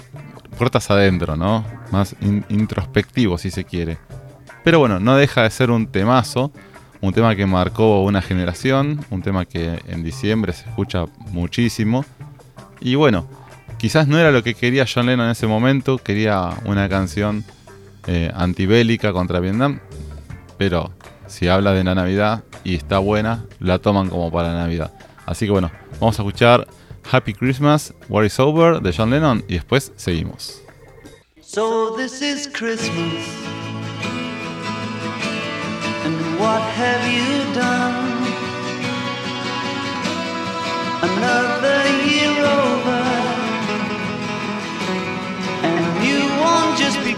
puertas 0.59 0.91
adentro, 0.91 1.35
¿no? 1.35 1.65
Más 1.91 2.15
in- 2.21 2.45
introspectivo 2.51 3.39
si 3.39 3.51
se 3.51 3.65
quiere. 3.65 3.97
Pero 4.63 4.79
bueno, 4.79 5.01
no 5.01 5.17
deja 5.17 5.45
de 5.45 5.51
ser 5.51 5.71
un 5.71 5.87
temazo, 5.87 6.53
un 7.01 7.15
tema 7.15 7.35
que 7.35 7.47
marcó 7.47 8.03
una 8.03 8.21
generación, 8.21 9.01
un 9.09 9.23
tema 9.23 9.47
que 9.47 9.81
en 9.89 10.03
diciembre 10.03 10.53
se 10.53 10.69
escucha 10.69 11.07
muchísimo. 11.31 12.05
Y 12.81 12.95
bueno, 12.97 13.27
quizás 13.79 14.09
no 14.09 14.19
era 14.19 14.31
lo 14.31 14.43
que 14.43 14.55
quería 14.55 14.87
John 14.93 15.07
Lennon 15.07 15.27
en 15.27 15.33
ese 15.33 15.47
momento, 15.47 15.99
quería 15.99 16.51
una 16.65 16.89
canción 16.89 17.45
eh, 18.07 18.31
antibélica 18.35 19.13
contra 19.13 19.41
Vietnam, 19.41 19.81
pero 20.59 20.93
si 21.27 21.49
habla 21.49 21.73
de 21.73 21.85
la 21.85 21.95
Navidad 21.95 22.45
y 22.65 22.75
está 22.75 22.99
buena, 22.99 23.45
la 23.61 23.79
toman 23.79 24.09
como 24.11 24.31
para 24.31 24.53
la 24.53 24.61
Navidad. 24.61 24.93
Así 25.27 25.47
que 25.47 25.53
bueno, 25.53 25.71
vamos 26.01 26.19
a 26.19 26.23
escuchar 26.23 26.67
Happy 27.11 27.33
Christmas, 27.33 27.95
War 28.09 28.25
is 28.25 28.39
Over 28.39 28.81
de 28.81 28.93
John 28.93 29.11
Lennon 29.11 29.45
y 29.49 29.55
después 29.55 29.93
seguimos. 29.97 30.63
So 31.41 31.95
this 31.97 32.21
is 32.21 32.47
Christmas. 32.49 33.25
And 36.05 36.39
what 36.39 36.61
have 36.61 37.07
you 37.11 37.55
done? 37.55 38.19
Another 41.01 41.85
year 42.05 42.45
over. 42.45 43.08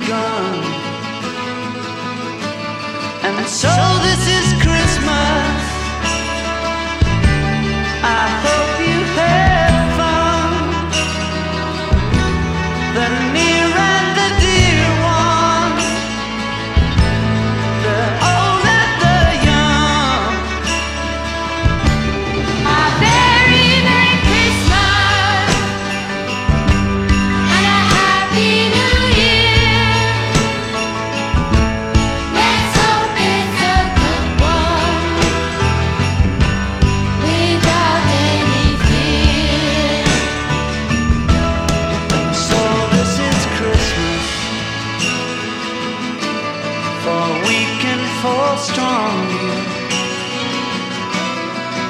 Begun. 0.00 0.54
And 3.22 3.46
so 3.48 3.68
this 4.02 4.29
for 48.22 48.56
strong. 48.58 49.16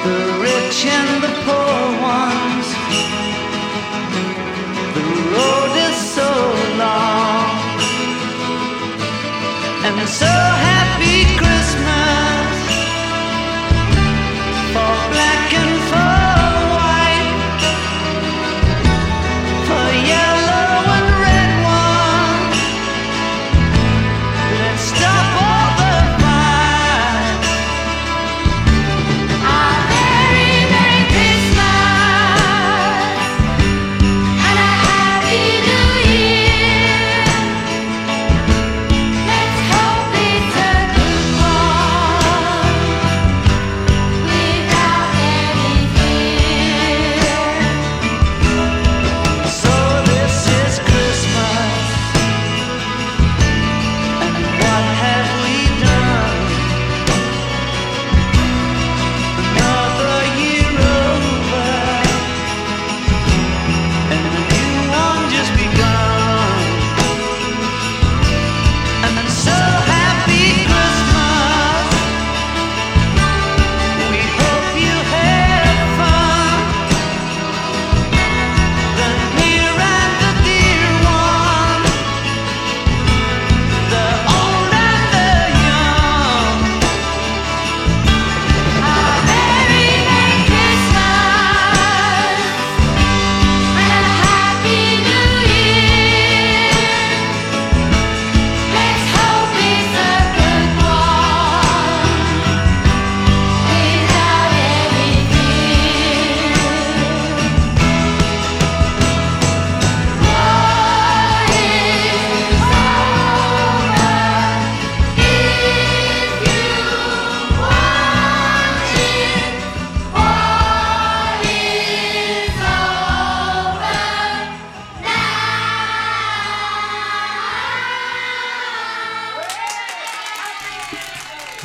The 0.05 0.19
rich 0.47 0.79
and 0.87 1.11
the 1.25 1.33
poor 1.45 1.83
ones. 2.17 2.67
The 4.97 5.07
road 5.35 5.75
is 5.89 5.97
so 6.17 6.31
long. 6.83 7.51
And 9.87 10.09
so 10.09 10.70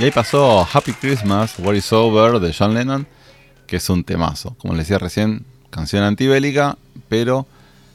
Ahí 0.06 0.12
pasó 0.12 0.68
Happy 0.72 0.94
Christmas, 0.94 1.56
What 1.58 1.74
is 1.74 1.92
Over 1.92 2.40
de 2.40 2.54
John 2.54 2.76
Lennon, 2.76 3.08
que 3.66 3.78
es 3.78 3.90
un 3.90 4.04
temazo. 4.04 4.56
Como 4.60 4.76
les 4.76 4.86
decía 4.86 5.00
recién, 5.00 5.48
canción 5.72 6.04
antibélica, 6.04 6.78
pero 7.10 7.48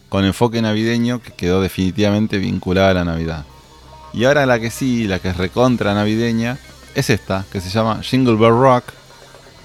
con 0.08 0.24
enfoque 0.24 0.60
navideño 0.60 1.22
que 1.22 1.30
quedó 1.30 1.62
definitivamente 1.62 2.38
vinculada 2.38 2.90
a 2.90 2.94
la 2.94 3.04
Navidad. 3.04 3.44
Y 4.12 4.24
ahora 4.24 4.44
la 4.44 4.58
que 4.58 4.72
sí, 4.72 5.06
la 5.06 5.20
que 5.20 5.28
es 5.28 5.36
recontra 5.36 5.94
navideña, 5.94 6.58
es 6.96 7.10
esta, 7.10 7.44
que 7.52 7.60
se 7.60 7.70
llama 7.70 8.02
Jingle 8.02 8.34
Bell 8.34 8.60
Rock, 8.60 8.86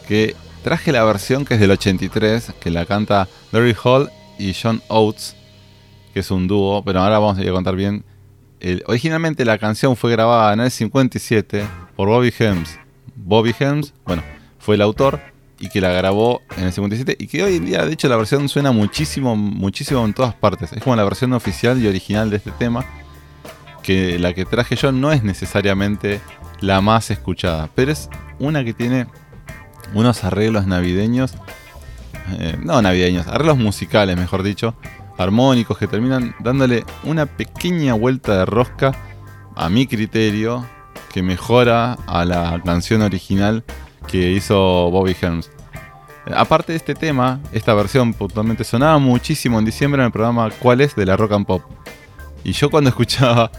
que 0.07 0.35
traje 0.63 0.91
la 0.91 1.03
versión 1.03 1.45
que 1.45 1.55
es 1.55 1.59
del 1.59 1.71
83, 1.71 2.53
que 2.59 2.69
la 2.69 2.85
canta 2.85 3.27
Larry 3.53 3.75
Hall 3.83 4.11
y 4.37 4.53
John 4.53 4.83
Oates, 4.89 5.35
que 6.13 6.19
es 6.19 6.29
un 6.29 6.47
dúo, 6.47 6.83
pero 6.85 7.01
ahora 7.01 7.17
vamos 7.17 7.39
a 7.39 7.41
ir 7.41 7.49
a 7.49 7.53
contar 7.53 7.75
bien. 7.75 8.05
Originalmente 8.85 9.45
la 9.45 9.57
canción 9.57 9.95
fue 9.95 10.11
grabada 10.11 10.53
en 10.53 10.59
el 10.59 10.69
57 10.69 11.84
por 11.95 12.07
Bobby 12.09 12.33
Helms. 12.37 12.79
Bobby 13.15 13.55
Helms, 13.57 13.93
bueno, 14.05 14.23
fue 14.59 14.75
el 14.75 14.81
autor 14.81 15.19
y 15.59 15.69
que 15.69 15.79
la 15.81 15.89
grabó 15.89 16.41
en 16.57 16.65
el 16.65 16.73
57 16.73 17.15
y 17.17 17.27
que 17.27 17.43
hoy 17.43 17.55
en 17.55 17.65
día, 17.65 17.85
de 17.85 17.93
hecho, 17.93 18.07
la 18.09 18.17
versión 18.17 18.49
suena 18.49 18.71
muchísimo, 18.71 19.35
muchísimo 19.35 20.03
en 20.05 20.13
todas 20.13 20.35
partes. 20.35 20.73
Es 20.73 20.83
como 20.83 20.95
la 20.95 21.03
versión 21.03 21.33
oficial 21.33 21.81
y 21.81 21.87
original 21.87 22.29
de 22.29 22.37
este 22.37 22.51
tema, 22.51 22.85
que 23.83 24.19
la 24.19 24.33
que 24.33 24.45
traje 24.45 24.75
yo 24.75 24.91
no 24.91 25.11
es 25.11 25.23
necesariamente 25.23 26.19
la 26.59 26.81
más 26.81 27.11
escuchada, 27.11 27.69
pero 27.75 27.91
es 27.91 28.09
una 28.39 28.63
que 28.63 28.73
tiene 28.73 29.07
unos 29.93 30.23
arreglos 30.23 30.67
navideños, 30.67 31.35
eh, 32.39 32.57
no 32.61 32.81
navideños, 32.81 33.27
arreglos 33.27 33.57
musicales, 33.57 34.17
mejor 34.17 34.43
dicho, 34.43 34.75
armónicos 35.17 35.77
que 35.77 35.87
terminan 35.87 36.35
dándole 36.39 36.83
una 37.03 37.25
pequeña 37.25 37.93
vuelta 37.93 38.37
de 38.37 38.45
rosca 38.45 38.91
a 39.55 39.69
mi 39.69 39.87
criterio 39.87 40.65
que 41.15 41.23
mejora 41.23 41.93
a 42.07 42.25
la 42.25 42.61
canción 42.65 43.01
original 43.01 43.63
que 44.05 44.33
hizo 44.33 44.91
Bobby 44.91 45.15
Helms. 45.21 45.49
Aparte 46.35 46.73
de 46.73 46.75
este 46.75 46.93
tema, 46.93 47.39
esta 47.53 47.73
versión 47.73 48.13
puntualmente 48.13 48.65
sonaba 48.65 48.99
muchísimo 48.99 49.57
en 49.57 49.63
diciembre 49.63 50.01
en 50.01 50.07
el 50.07 50.11
programa 50.11 50.49
¿Cuál 50.59 50.81
es? 50.81 50.93
de 50.93 51.05
la 51.05 51.15
Rock 51.15 51.31
and 51.31 51.45
Pop. 51.45 51.61
Y 52.43 52.51
yo 52.51 52.69
cuando 52.69 52.89
escuchaba 52.93 53.49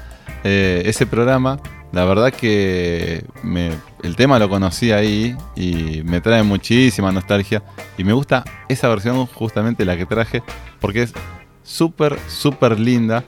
eh, 0.45 0.83
ese 0.85 1.07
programa, 1.07 1.59
la 1.93 2.05
verdad 2.05 2.31
que 2.31 3.25
el 4.03 4.17
tema 4.17 4.39
lo 4.39 4.51
conocí 4.51 4.93
ahí 4.93 5.35
y 5.55 6.03
me 6.05 6.21
trae 6.21 6.43
muchísima 6.43 7.11
nostalgia. 7.11 7.63
Y 7.97 8.05
me 8.05 8.13
gusta 8.13 8.45
esa 8.69 8.87
versión, 8.89 9.25
justamente 9.25 9.87
la 9.87 9.97
que 9.97 10.05
traje, 10.05 10.43
porque 10.79 11.05
es 11.05 11.15
súper, 11.63 12.19
súper 12.29 12.79
linda. 12.79 13.25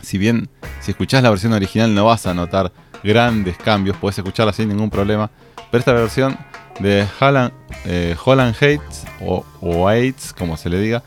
Si 0.00 0.16
bien 0.16 0.48
si 0.80 0.92
escuchás 0.92 1.24
la 1.24 1.30
versión 1.30 1.52
original 1.54 1.92
no 1.92 2.04
vas 2.04 2.26
a 2.26 2.34
notar 2.34 2.72
grandes 3.02 3.56
cambios, 3.56 3.96
puedes 3.96 4.18
escucharla 4.18 4.52
sin 4.52 4.68
ningún 4.68 4.90
problema. 4.90 5.30
Pero 5.70 5.78
esta 5.78 5.92
versión 5.92 6.36
de 6.80 7.06
Holland, 7.20 7.52
eh, 7.84 8.16
Hates 8.24 9.04
o, 9.20 9.44
o 9.60 9.88
Hates, 9.88 10.32
como 10.32 10.56
se 10.56 10.68
le 10.68 10.80
diga, 10.80 11.02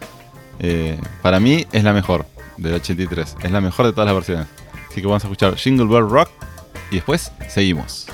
eh, 0.60 0.99
para 1.21 1.39
mí 1.39 1.65
es 1.71 1.84
la 1.84 1.93
mejor 1.93 2.25
del 2.58 2.75
83. 2.75 3.38
Es 3.43 3.51
la 3.51 3.62
mejor 3.62 3.86
de 3.86 3.91
todas 3.91 4.08
las 4.08 4.15
versiones. 4.15 4.47
Así 4.89 5.01
que 5.01 5.08
vamos 5.08 5.23
a 5.23 5.27
escuchar 5.27 5.55
Jingle 5.55 5.88
Bell 5.88 6.10
Rock 6.10 6.29
y 6.91 6.95
después 6.95 7.31
seguimos. 7.49 8.08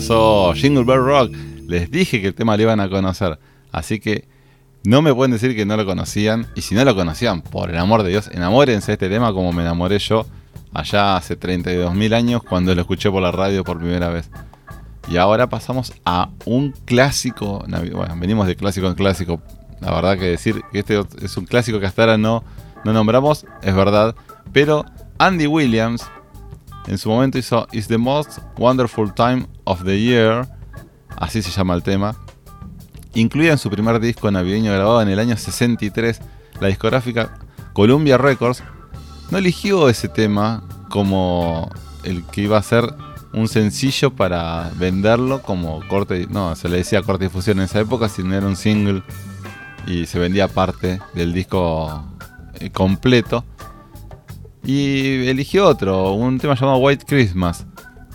¿Qué 0.00 0.06
pasó? 0.06 0.54
Jingle 0.54 0.84
Bell 0.84 1.04
Rock. 1.04 1.34
Les 1.68 1.90
dije 1.90 2.22
que 2.22 2.28
el 2.28 2.34
tema 2.34 2.56
lo 2.56 2.62
iban 2.62 2.80
a 2.80 2.88
conocer. 2.88 3.38
Así 3.70 4.00
que 4.00 4.26
no 4.82 5.02
me 5.02 5.14
pueden 5.14 5.32
decir 5.32 5.54
que 5.54 5.66
no 5.66 5.76
lo 5.76 5.84
conocían. 5.84 6.46
Y 6.54 6.62
si 6.62 6.74
no 6.74 6.82
lo 6.86 6.94
conocían, 6.96 7.42
por 7.42 7.68
el 7.68 7.76
amor 7.76 8.02
de 8.02 8.08
Dios, 8.08 8.30
enamórense 8.32 8.86
de 8.86 8.92
este 8.94 9.10
tema 9.10 9.34
como 9.34 9.52
me 9.52 9.60
enamoré 9.60 9.98
yo 9.98 10.24
allá 10.72 11.16
hace 11.16 11.38
32.000 11.38 12.14
años 12.14 12.42
cuando 12.42 12.74
lo 12.74 12.80
escuché 12.80 13.10
por 13.10 13.20
la 13.20 13.30
radio 13.30 13.62
por 13.62 13.76
primera 13.76 14.08
vez. 14.08 14.30
Y 15.10 15.18
ahora 15.18 15.50
pasamos 15.50 15.92
a 16.06 16.30
un 16.46 16.72
clásico. 16.86 17.62
Bueno, 17.68 18.16
venimos 18.16 18.46
de 18.46 18.56
clásico 18.56 18.86
en 18.86 18.94
clásico. 18.94 19.42
La 19.80 19.92
verdad 19.92 20.16
que 20.18 20.24
decir 20.24 20.62
que 20.72 20.78
este 20.78 20.98
es 21.20 21.36
un 21.36 21.44
clásico 21.44 21.78
que 21.78 21.84
hasta 21.84 22.02
ahora 22.02 22.16
no, 22.16 22.42
no 22.84 22.94
nombramos 22.94 23.44
es 23.60 23.74
verdad. 23.74 24.14
Pero 24.50 24.86
Andy 25.18 25.46
Williams 25.46 26.06
en 26.86 26.98
su 26.98 27.08
momento 27.08 27.38
hizo 27.38 27.66
It's 27.72 27.88
the 27.88 27.98
Most 27.98 28.38
Wonderful 28.58 29.12
Time 29.14 29.46
of 29.64 29.84
the 29.84 30.00
Year. 30.00 30.48
Así 31.16 31.42
se 31.42 31.50
llama 31.50 31.74
el 31.74 31.82
tema. 31.82 32.16
Incluida 33.14 33.52
en 33.52 33.58
su 33.58 33.70
primer 33.70 34.00
disco 34.00 34.30
navideño 34.30 34.72
grabado 34.72 35.02
en 35.02 35.08
el 35.08 35.18
año 35.18 35.36
63, 35.36 36.20
la 36.60 36.68
discográfica 36.68 37.38
Columbia 37.72 38.18
Records 38.18 38.62
no 39.30 39.38
eligió 39.38 39.88
ese 39.88 40.08
tema 40.08 40.62
como 40.88 41.70
el 42.04 42.24
que 42.26 42.42
iba 42.42 42.58
a 42.58 42.62
ser 42.62 42.92
un 43.32 43.48
sencillo 43.48 44.10
para 44.10 44.70
venderlo 44.76 45.42
como 45.42 45.86
corte, 45.88 46.26
no, 46.30 46.56
se 46.56 46.68
le 46.68 46.78
decía 46.78 47.02
corte 47.02 47.24
difusión 47.24 47.58
en 47.58 47.64
esa 47.64 47.80
época, 47.80 48.08
sino 48.08 48.34
era 48.34 48.46
un 48.46 48.56
single 48.56 49.02
y 49.86 50.06
se 50.06 50.18
vendía 50.18 50.48
parte 50.48 51.00
del 51.14 51.32
disco 51.32 52.04
eh, 52.54 52.70
completo. 52.70 53.44
Y 54.64 55.26
eligió 55.28 55.66
otro, 55.66 56.12
un 56.12 56.38
tema 56.38 56.54
llamado 56.54 56.78
White 56.78 57.04
Christmas. 57.06 57.66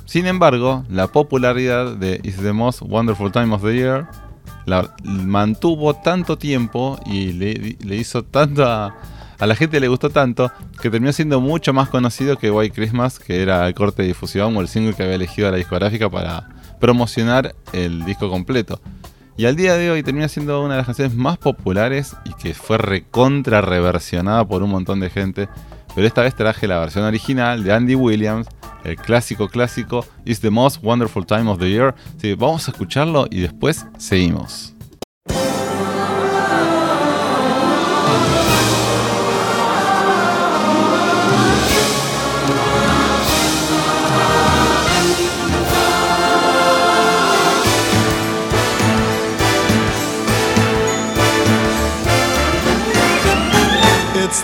Sin 0.05 0.27
embargo, 0.27 0.85
la 0.89 1.07
popularidad 1.07 1.95
de 1.95 2.19
It's 2.23 2.37
the 2.37 2.53
Most 2.53 2.81
Wonderful 2.83 3.31
Time 3.31 3.53
of 3.53 3.63
the 3.63 3.73
Year 3.73 4.07
la 4.65 4.95
mantuvo 5.03 5.93
tanto 5.95 6.37
tiempo 6.37 6.99
y 7.05 7.31
le, 7.33 7.77
le 7.79 7.95
hizo 7.95 8.23
tanta. 8.23 8.95
A 9.37 9.45
la 9.47 9.55
gente 9.55 9.79
le 9.79 9.89
gustó 9.89 10.09
tanto 10.09 10.49
que 10.81 10.89
terminó 10.89 11.11
siendo 11.11 11.41
mucho 11.41 11.73
más 11.73 11.89
conocido 11.89 12.37
que 12.37 12.49
White 12.49 12.73
Christmas, 12.73 13.19
que 13.19 13.41
era 13.41 13.67
el 13.67 13.73
corte 13.73 14.01
de 14.01 14.09
difusión 14.09 14.55
o 14.55 14.61
el 14.61 14.69
single 14.69 14.93
que 14.93 15.03
había 15.03 15.15
elegido 15.15 15.51
la 15.51 15.57
discográfica 15.57 16.09
para 16.09 16.47
promocionar 16.79 17.53
el 17.73 18.05
disco 18.05 18.29
completo. 18.29 18.79
Y 19.37 19.45
al 19.45 19.57
día 19.57 19.75
de 19.75 19.91
hoy 19.91 20.01
termina 20.03 20.29
siendo 20.29 20.63
una 20.63 20.75
de 20.75 20.77
las 20.77 20.85
canciones 20.85 21.13
más 21.15 21.37
populares 21.37 22.15
y 22.23 22.33
que 22.41 22.53
fue 22.53 22.77
recontra 22.77 23.59
reversionada 23.59 24.47
por 24.47 24.63
un 24.63 24.69
montón 24.69 25.01
de 25.01 25.09
gente. 25.09 25.49
Pero 25.95 26.05
esta 26.05 26.21
vez 26.21 26.35
traje 26.35 26.67
la 26.67 26.79
versión 26.79 27.05
original 27.05 27.63
de 27.63 27.73
Andy 27.73 27.95
Williams, 27.95 28.47
el 28.83 28.97
clásico 28.97 29.47
clásico 29.47 30.05
It's 30.25 30.41
the 30.41 30.49
Most 30.49 30.83
Wonderful 30.83 31.25
Time 31.25 31.49
of 31.49 31.59
the 31.59 31.69
Year. 31.69 31.95
Sí, 32.17 32.33
vamos 32.33 32.67
a 32.67 32.71
escucharlo 32.71 33.27
y 33.31 33.39
después 33.39 33.85
seguimos. 33.97 34.74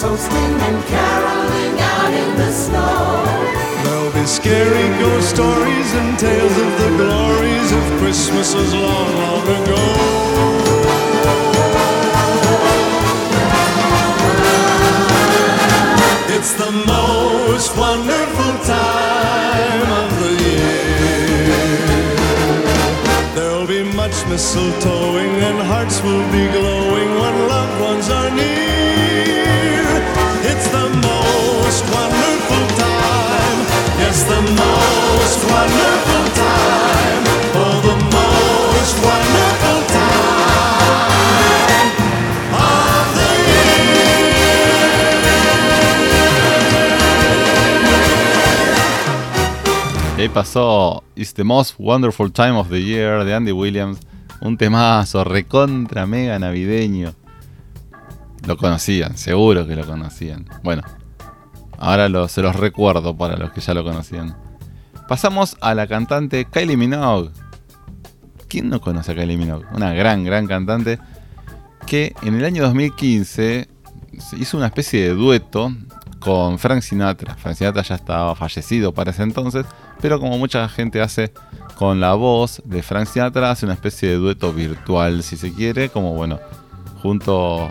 Toasting 0.00 0.54
and 0.68 0.84
caroling 0.84 1.80
out 1.80 2.12
in 2.14 2.36
the 2.36 2.52
snow. 2.52 3.24
There'll 3.82 4.12
be 4.12 4.26
scary 4.26 4.88
ghost 5.00 5.30
stories 5.30 5.92
and 5.94 6.16
tales 6.16 6.56
of 6.56 6.70
the 6.82 6.90
glories 7.02 7.72
of 7.72 7.82
Christmases 7.98 8.74
long, 8.74 9.10
long 9.24 9.46
ago. 9.58 9.82
It's 16.36 16.52
the 16.52 16.70
most 16.70 17.76
wonderful 17.76 18.52
time 18.66 20.17
be 23.78 23.84
much 23.94 24.16
mistletoeing 24.30 25.34
and 25.48 25.58
hearts 25.68 26.02
will 26.02 26.26
be 26.32 26.44
glowing 26.48 27.10
when 27.20 27.34
loved 27.48 27.80
ones 27.80 28.10
are 28.10 28.30
near. 28.30 29.86
It's 30.50 30.68
the 30.78 30.88
most 31.08 31.84
wonderful 31.96 32.64
time. 32.76 33.58
Yes, 34.02 34.24
the 34.24 34.40
most 34.64 35.40
wonderful 35.54 36.24
time. 36.44 37.22
Oh, 37.60 37.80
the 37.88 37.96
most 38.16 38.94
wonderful 39.04 39.37
Y 50.18 50.22
ahí 50.22 50.28
pasó 50.28 51.04
It's 51.14 51.32
the 51.34 51.44
Most 51.44 51.76
Wonderful 51.78 52.32
Time 52.32 52.58
of 52.58 52.70
the 52.70 52.82
Year 52.82 53.24
de 53.24 53.32
Andy 53.32 53.52
Williams. 53.52 54.00
Un 54.40 54.56
temazo 54.56 55.22
recontra 55.22 56.06
mega 56.06 56.36
navideño. 56.40 57.14
Lo 58.44 58.56
conocían, 58.56 59.16
seguro 59.16 59.64
que 59.64 59.76
lo 59.76 59.86
conocían. 59.86 60.44
Bueno, 60.64 60.82
ahora 61.78 62.08
se 62.26 62.42
los 62.42 62.56
recuerdo 62.56 63.16
para 63.16 63.36
los 63.36 63.52
que 63.52 63.60
ya 63.60 63.74
lo 63.74 63.84
conocían. 63.84 64.36
Pasamos 65.06 65.56
a 65.60 65.72
la 65.74 65.86
cantante 65.86 66.46
Kylie 66.46 66.76
Minogue. 66.76 67.30
¿Quién 68.48 68.70
no 68.70 68.80
conoce 68.80 69.12
a 69.12 69.14
Kylie 69.14 69.36
Minogue? 69.36 69.66
Una 69.72 69.92
gran, 69.92 70.24
gran 70.24 70.48
cantante 70.48 70.98
que 71.86 72.12
en 72.22 72.34
el 72.34 72.44
año 72.44 72.64
2015 72.64 73.68
se 74.18 74.36
hizo 74.36 74.56
una 74.56 74.66
especie 74.66 75.00
de 75.00 75.14
dueto 75.14 75.72
con 76.18 76.58
Frank 76.58 76.82
Sinatra. 76.82 77.36
Frank 77.36 77.54
Sinatra 77.54 77.82
ya 77.82 77.94
estaba 77.94 78.34
fallecido 78.34 78.92
para 78.92 79.12
ese 79.12 79.22
entonces, 79.22 79.64
pero 80.00 80.20
como 80.20 80.38
mucha 80.38 80.68
gente 80.68 81.00
hace 81.00 81.32
con 81.76 82.00
la 82.00 82.14
voz 82.14 82.62
de 82.64 82.82
Frank 82.82 83.06
Sinatra, 83.06 83.50
hace 83.50 83.64
una 83.66 83.74
especie 83.74 84.08
de 84.08 84.16
dueto 84.16 84.52
virtual, 84.52 85.22
si 85.22 85.36
se 85.36 85.52
quiere, 85.52 85.88
como 85.90 86.14
bueno, 86.14 86.40
junto 87.02 87.70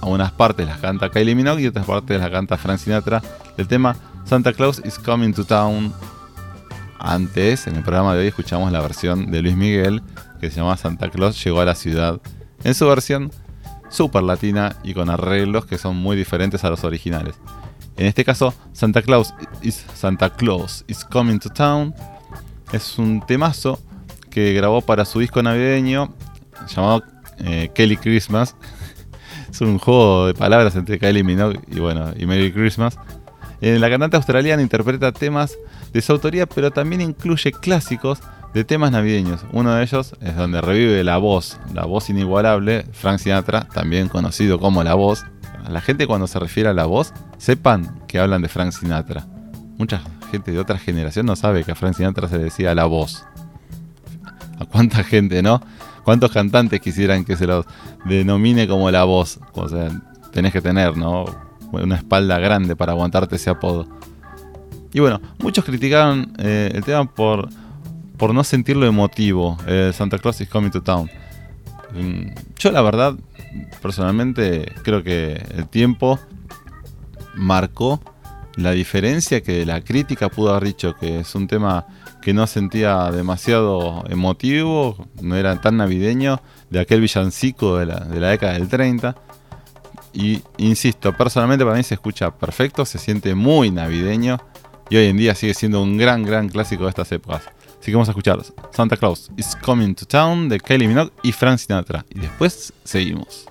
a 0.00 0.06
unas 0.06 0.30
partes 0.32 0.66
las 0.66 0.78
canta 0.78 1.10
Kylie 1.10 1.34
Minogue 1.34 1.62
y 1.62 1.66
otras 1.66 1.86
partes 1.86 2.20
las 2.20 2.30
canta 2.30 2.56
Frank 2.56 2.78
Sinatra. 2.78 3.22
El 3.56 3.66
tema 3.66 3.96
Santa 4.24 4.52
Claus 4.52 4.80
is 4.84 4.98
Coming 4.98 5.32
to 5.32 5.44
Town. 5.44 5.92
Antes, 7.00 7.66
en 7.66 7.76
el 7.76 7.82
programa 7.82 8.14
de 8.14 8.20
hoy, 8.20 8.26
escuchamos 8.26 8.72
la 8.72 8.80
versión 8.80 9.30
de 9.30 9.42
Luis 9.42 9.56
Miguel 9.56 10.02
que 10.40 10.50
se 10.50 10.56
llama 10.56 10.76
Santa 10.76 11.10
Claus 11.10 11.42
llegó 11.42 11.60
a 11.60 11.64
la 11.64 11.74
ciudad. 11.74 12.20
En 12.64 12.74
su 12.74 12.86
versión 12.86 13.30
super 13.88 14.22
latina 14.22 14.76
y 14.82 14.94
con 14.94 15.10
arreglos 15.10 15.66
que 15.66 15.78
son 15.78 15.96
muy 15.96 16.16
diferentes 16.16 16.64
a 16.64 16.70
los 16.70 16.84
originales. 16.84 17.34
En 17.98 18.06
este 18.06 18.24
caso, 18.24 18.54
Santa 18.72 19.02
Claus 19.02 19.34
is, 19.60 19.84
Santa 19.94 20.30
Claus 20.30 20.84
is 20.86 21.04
Coming 21.04 21.38
to 21.40 21.50
Town 21.50 21.94
es 22.72 22.98
un 22.98 23.24
temazo 23.26 23.80
que 24.30 24.52
grabó 24.52 24.82
para 24.82 25.04
su 25.04 25.20
disco 25.20 25.42
navideño 25.42 26.14
llamado 26.68 27.02
eh, 27.38 27.70
Kelly 27.74 27.96
Christmas. 27.96 28.56
es 29.50 29.60
un 29.60 29.78
juego 29.78 30.26
de 30.26 30.34
palabras 30.34 30.76
entre 30.76 30.98
Kylie 30.98 31.24
Minogue 31.24 31.60
y 31.66 31.80
bueno, 31.80 32.12
y 32.16 32.26
Merry 32.26 32.52
Christmas. 32.52 32.98
Eh, 33.60 33.78
la 33.78 33.90
cantante 33.90 34.16
australiana 34.16 34.62
interpreta 34.62 35.10
temas 35.10 35.56
de 35.92 36.00
su 36.00 36.12
autoría, 36.12 36.46
pero 36.46 36.70
también 36.70 37.00
incluye 37.00 37.50
clásicos 37.50 38.20
de 38.54 38.64
temas 38.64 38.92
navideños. 38.92 39.44
Uno 39.52 39.74
de 39.74 39.82
ellos 39.82 40.14
es 40.20 40.36
donde 40.36 40.60
revive 40.60 41.02
la 41.02 41.18
voz, 41.18 41.58
la 41.74 41.84
voz 41.84 42.08
inigualable, 42.10 42.84
Frank 42.92 43.18
Sinatra, 43.18 43.66
también 43.68 44.08
conocido 44.08 44.60
como 44.60 44.84
La 44.84 44.94
Voz. 44.94 45.24
La 45.68 45.80
gente 45.80 46.06
cuando 46.06 46.26
se 46.26 46.38
refiere 46.38 46.68
a 46.68 46.74
la 46.74 46.86
voz, 46.86 47.12
sepan 47.36 48.00
que 48.06 48.18
hablan 48.18 48.42
de 48.42 48.48
Frank 48.48 48.72
Sinatra. 48.72 49.26
Mucha 49.76 50.00
gente 50.30 50.50
de 50.50 50.58
otra 50.58 50.78
generación 50.78 51.26
no 51.26 51.36
sabe 51.36 51.64
que 51.64 51.72
a 51.72 51.74
Frank 51.74 51.94
Sinatra 51.94 52.28
se 52.28 52.38
decía 52.38 52.74
La 52.74 52.84
Voz. 52.86 53.24
¿A 54.58 54.64
cuánta 54.64 55.04
gente, 55.04 55.42
no? 55.42 55.62
¿Cuántos 56.04 56.32
cantantes 56.32 56.80
quisieran 56.80 57.24
que 57.24 57.36
se 57.36 57.46
los 57.46 57.64
denomine 58.04 58.66
como 58.66 58.90
La 58.90 59.04
Voz? 59.04 59.38
O 59.52 59.68
sea, 59.68 59.90
tenés 60.32 60.52
que 60.52 60.60
tener, 60.60 60.96
¿no? 60.96 61.26
Una 61.70 61.96
espalda 61.96 62.38
grande 62.38 62.74
para 62.74 62.92
aguantarte 62.92 63.36
ese 63.36 63.50
apodo. 63.50 63.86
Y 64.92 65.00
bueno, 65.00 65.20
muchos 65.38 65.64
criticaron 65.64 66.32
eh, 66.38 66.70
el 66.74 66.82
tema 66.82 67.04
por, 67.04 67.48
por 68.16 68.34
no 68.34 68.42
sentirlo 68.42 68.86
emotivo, 68.86 69.58
eh, 69.66 69.92
Santa 69.94 70.18
Claus 70.18 70.40
is 70.40 70.48
Coming 70.48 70.70
to 70.70 70.82
Town. 70.82 71.10
Mm, 71.94 72.32
Yo 72.58 72.72
la 72.72 72.82
verdad, 72.82 73.14
personalmente, 73.80 74.72
creo 74.82 75.02
que 75.02 75.42
el 75.56 75.68
tiempo 75.68 76.18
marcó 77.34 78.00
la 78.56 78.72
diferencia 78.72 79.40
que 79.40 79.64
la 79.64 79.82
crítica 79.82 80.28
pudo 80.28 80.50
haber 80.50 80.64
dicho 80.64 80.94
que 80.96 81.20
es 81.20 81.34
un 81.34 81.46
tema 81.46 81.86
que 82.20 82.34
no 82.34 82.46
sentía 82.46 83.10
demasiado 83.12 84.04
emotivo, 84.08 85.06
no 85.22 85.36
era 85.36 85.60
tan 85.60 85.76
navideño, 85.76 86.40
de 86.68 86.80
aquel 86.80 87.00
villancico 87.00 87.78
de 87.78 87.86
la, 87.86 88.00
década 88.00 88.54
del 88.54 88.68
30. 88.68 89.14
Y 90.12 90.42
insisto, 90.56 91.16
personalmente 91.16 91.64
para 91.64 91.76
mí 91.76 91.82
se 91.84 91.94
escucha 91.94 92.36
perfecto, 92.36 92.84
se 92.84 92.98
siente 92.98 93.34
muy 93.34 93.70
navideño 93.70 94.38
y 94.90 94.96
hoy 94.96 95.06
en 95.06 95.16
día 95.16 95.34
sigue 95.34 95.54
siendo 95.54 95.82
un 95.82 95.96
gran, 95.96 96.24
gran 96.24 96.48
clásico 96.48 96.84
de 96.84 96.90
estas 96.90 97.12
épocas. 97.12 97.42
Así 97.80 97.86
que 97.86 97.92
vamos 97.92 98.08
a 98.08 98.12
escuchar 98.12 98.40
Santa 98.70 98.96
Claus 98.96 99.30
is 99.36 99.56
Coming 99.56 99.94
to 99.94 100.04
Town 100.04 100.48
de 100.48 100.58
Kylie 100.58 100.88
Minogue 100.88 101.12
y 101.22 101.32
Frank 101.32 101.58
Sinatra. 101.58 102.04
Y 102.10 102.20
después 102.20 102.72
seguimos. 102.84 103.46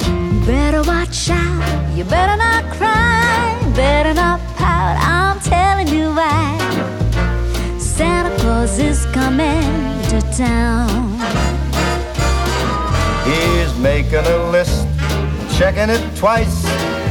You 0.00 0.40
better 0.46 0.82
watch 0.82 1.30
out. 1.30 1.96
You 1.96 2.04
better 2.04 2.36
not 2.36 2.64
cry. 2.76 3.58
Better 3.74 4.14
not 4.14 4.40
pout. 4.56 4.96
I'm 5.00 5.40
telling 5.40 5.88
you 5.88 6.14
why. 6.14 6.56
Santa 7.78 8.30
Claus 8.38 8.78
is 8.78 9.06
coming 9.06 9.62
to 10.08 10.20
town. 10.36 11.18
He's 13.24 13.74
making 13.78 14.26
a 14.26 14.50
list, 14.50 14.86
checking 15.58 15.90
it 15.90 16.02
twice. 16.16 16.64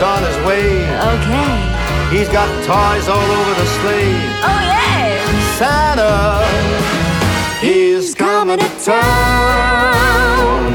he's 0.00 0.06
on 0.06 0.22
his 0.22 0.36
way. 0.46 0.88
Okay. 1.14 1.52
He's 2.10 2.28
got 2.28 2.48
toys 2.64 3.08
all 3.08 3.30
over 3.38 3.54
the 3.54 3.66
sleigh. 3.66 4.16
Oh 4.42 4.60
yeah. 4.64 5.18
Santa 5.58 6.40
is 7.62 8.14
coming 8.14 8.58
to 8.58 8.68
town. 8.84 10.72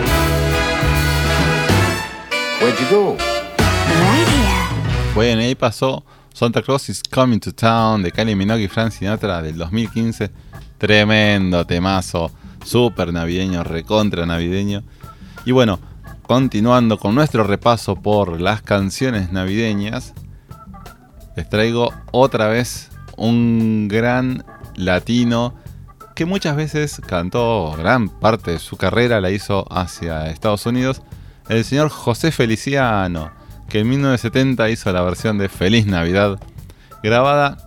Where'd 2.59 2.79
you 2.79 2.89
go? 2.89 3.17
Right 3.17 4.27
here. 4.27 5.13
Bueno, 5.15 5.41
ahí 5.41 5.55
pasó 5.55 6.03
Santa 6.33 6.61
Claus 6.61 6.89
is 6.89 7.01
Coming 7.01 7.39
to 7.39 7.51
Town 7.51 8.03
de 8.03 8.11
Kylie 8.11 8.35
Minogue 8.35 8.63
y 8.63 8.67
Frank 8.67 8.91
Sinatra 8.91 9.41
del 9.41 9.57
2015. 9.57 10.29
Tremendo 10.77 11.65
temazo, 11.65 12.31
súper 12.63 13.11
navideño, 13.13 13.63
recontra 13.63 14.25
navideño. 14.25 14.83
Y 15.45 15.51
bueno, 15.51 15.79
continuando 16.27 16.97
con 16.97 17.13
nuestro 17.13 17.43
repaso 17.43 17.95
por 17.95 18.41
las 18.41 18.61
canciones 18.61 19.31
navideñas, 19.31 20.13
les 21.35 21.47
traigo 21.49 21.93
otra 22.11 22.47
vez 22.47 22.89
un 23.17 23.87
gran 23.87 24.43
latino 24.75 25.53
que 26.15 26.25
muchas 26.25 26.55
veces 26.55 27.01
cantó 27.05 27.75
gran 27.77 28.09
parte 28.09 28.51
de 28.51 28.59
su 28.59 28.77
carrera, 28.77 29.21
la 29.21 29.31
hizo 29.31 29.65
hacia 29.71 30.27
Estados 30.29 30.65
Unidos, 30.65 31.01
el 31.49 31.63
señor 31.63 31.89
José 31.89 32.31
Feliciano, 32.31 33.31
que 33.69 33.79
en 33.79 33.89
1970 33.89 34.69
hizo 34.69 34.91
la 34.91 35.01
versión 35.01 35.37
de 35.37 35.49
Feliz 35.49 35.85
Navidad, 35.85 36.39
grabada 37.03 37.57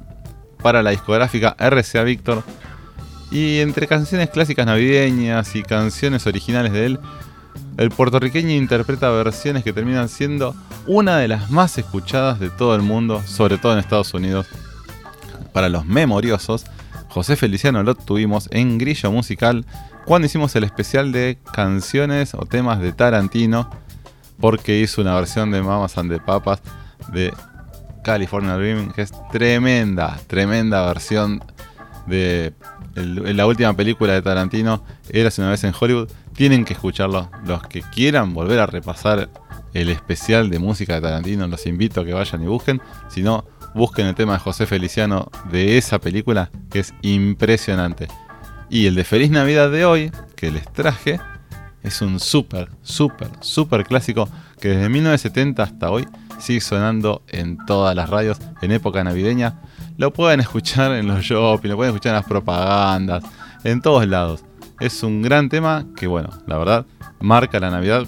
para 0.63 0.83
la 0.83 0.91
discográfica 0.91 1.55
RCA 1.59 2.03
Victor. 2.03 2.43
Y 3.31 3.59
entre 3.59 3.87
canciones 3.87 4.31
clásicas 4.31 4.65
navideñas 4.65 5.55
y 5.55 5.63
canciones 5.63 6.27
originales 6.27 6.73
de 6.73 6.87
él, 6.87 7.01
el 7.77 7.91
puertorriqueño 7.91 8.51
interpreta 8.51 9.09
versiones 9.11 9.63
que 9.65 9.73
terminan 9.73 10.09
siendo 10.09 10.55
una 10.87 11.19
de 11.19 11.29
las 11.29 11.51
más 11.51 11.79
escuchadas 11.79 12.41
de 12.41 12.51
todo 12.51 12.75
el 12.75 12.83
mundo, 12.83 13.23
sobre 13.25 13.59
todo 13.59 13.73
en 13.73 13.79
Estados 13.79 14.13
Unidos. 14.15 14.47
Para 15.53 15.69
los 15.69 15.87
memoriosos, 15.87 16.67
José 17.09 17.37
Feliciano 17.37 17.83
lo 17.83 17.95
tuvimos 17.95 18.49
en 18.53 18.79
Grillo 18.79 19.11
Musical 19.11 19.65
cuando 20.05 20.27
hicimos 20.27 20.55
el 20.57 20.65
especial 20.65 21.13
de 21.13 21.39
canciones 21.53 22.35
o 22.35 22.47
temas 22.47 22.81
de 22.81 22.93
Tarantino, 22.93 23.71
porque 24.41 24.81
hizo 24.81 25.01
una 25.03 25.15
versión 25.15 25.51
de 25.51 25.63
Mamas 25.63 25.99
and 25.99 26.11
the 26.11 26.19
Papas 26.19 26.61
de 27.13 27.33
California 28.03 28.55
Dreaming, 28.55 28.91
que 28.93 29.03
es 29.03 29.13
tremenda, 29.31 30.19
tremenda 30.27 30.87
versión 30.87 31.43
de 32.07 32.55
la 32.95 33.47
última 33.47 33.75
película 33.75 34.15
de 34.15 34.23
Tarantino, 34.23 34.83
Eras 35.11 35.39
una 35.39 35.51
vez 35.51 35.63
en 35.65 35.75
Hollywood. 35.79 36.09
Tienen 36.39 36.65
que 36.65 36.75
escucharlo. 36.75 37.29
Los 37.45 37.65
que 37.65 37.83
quieran 37.83 38.33
volver 38.33 38.61
a 38.61 38.67
repasar 38.67 39.29
el 39.75 39.89
especial 39.89 40.51
de 40.51 40.61
música 40.61 40.95
de 40.95 41.01
Tarantino, 41.01 41.49
los 41.49 41.67
invito 41.67 42.01
a 42.01 42.05
que 42.05 42.13
vayan 42.13 42.45
y 42.45 42.47
busquen. 42.47 42.81
Si 43.09 43.25
no, 43.25 43.45
busquen 43.75 44.07
el 44.07 44.15
tema 44.15 44.35
de 44.35 44.39
José 44.39 44.65
Feliciano 44.65 45.33
de 45.51 45.79
esa 45.79 45.99
película, 45.99 46.53
que 46.71 46.79
es 46.79 46.95
impresionante. 47.03 48.07
Y 48.71 48.87
el 48.87 48.95
de 48.95 49.03
Feliz 49.03 49.33
Navidad 49.33 49.69
de 49.69 49.85
hoy, 49.85 50.13
que 50.37 50.53
les 50.53 50.73
traje, 50.73 51.19
es 51.83 52.03
un 52.03 52.21
súper, 52.21 52.71
súper, 52.83 53.31
súper 53.41 53.85
clásico 53.85 54.29
que 54.61 54.69
desde 54.69 54.89
1970 54.89 55.61
hasta 55.65 55.91
hoy 55.91 56.07
sigue 56.39 56.61
sonando 56.61 57.25
en 57.27 57.59
todas 57.67 57.97
las 57.97 58.09
radios 58.09 58.39
en 58.63 58.71
época 58.71 59.03
navideña. 59.03 59.61
Lo 59.97 60.13
pueden 60.13 60.39
escuchar 60.39 60.93
en 60.93 61.09
los 61.09 61.25
shopping, 61.25 61.71
lo 61.71 61.77
pueden 61.77 61.95
escuchar 61.95 62.11
en 62.11 62.21
las 62.21 62.27
propagandas, 62.27 63.25
en 63.65 63.83
todos 63.83 64.07
lados. 64.07 64.45
Es 64.81 65.03
un 65.03 65.23
gran 65.23 65.49
tema 65.49 65.87
que, 65.97 66.07
bueno, 66.07 66.31
la 66.47 66.57
verdad, 66.57 66.87
marca 67.21 67.59
la 67.59 67.71
Navidad, 67.71 68.07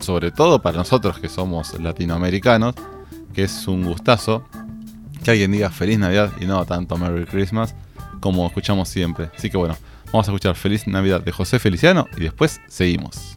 sobre 0.00 0.30
todo 0.30 0.62
para 0.62 0.78
nosotros 0.78 1.18
que 1.18 1.28
somos 1.28 1.78
latinoamericanos, 1.80 2.74
que 3.34 3.42
es 3.42 3.66
un 3.66 3.84
gustazo 3.84 4.44
que 5.24 5.32
alguien 5.32 5.50
diga 5.50 5.70
Feliz 5.70 5.98
Navidad 5.98 6.30
y 6.40 6.46
no 6.46 6.64
tanto 6.64 6.96
Merry 6.96 7.26
Christmas 7.26 7.74
como 8.20 8.46
escuchamos 8.46 8.88
siempre. 8.88 9.30
Así 9.36 9.50
que 9.50 9.56
bueno, 9.56 9.76
vamos 10.06 10.28
a 10.28 10.30
escuchar 10.30 10.54
Feliz 10.54 10.86
Navidad 10.86 11.20
de 11.20 11.32
José 11.32 11.58
Feliciano 11.58 12.06
y 12.16 12.20
después 12.20 12.60
seguimos. 12.68 13.35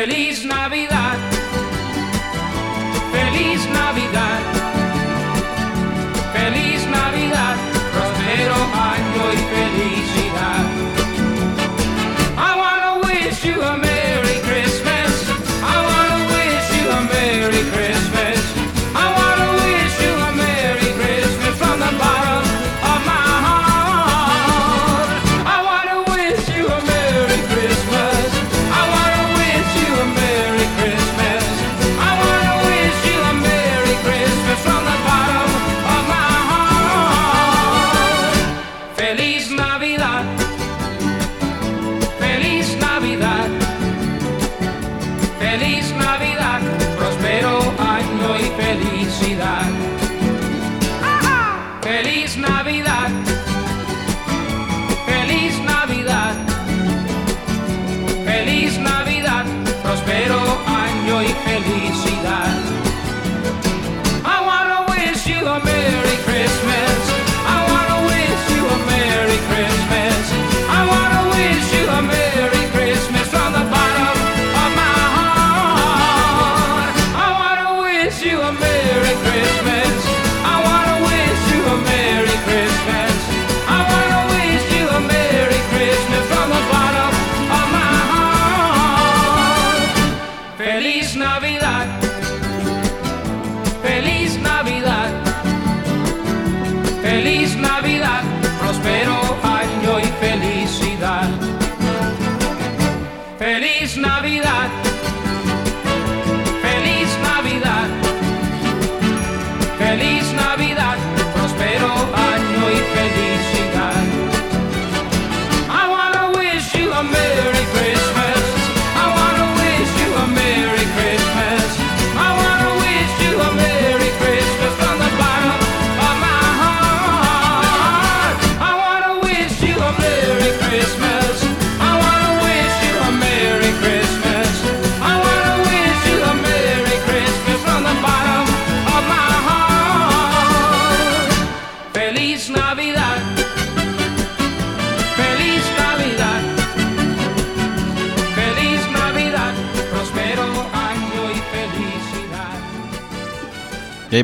Feliz 0.00 0.44
Navidad, 0.46 1.09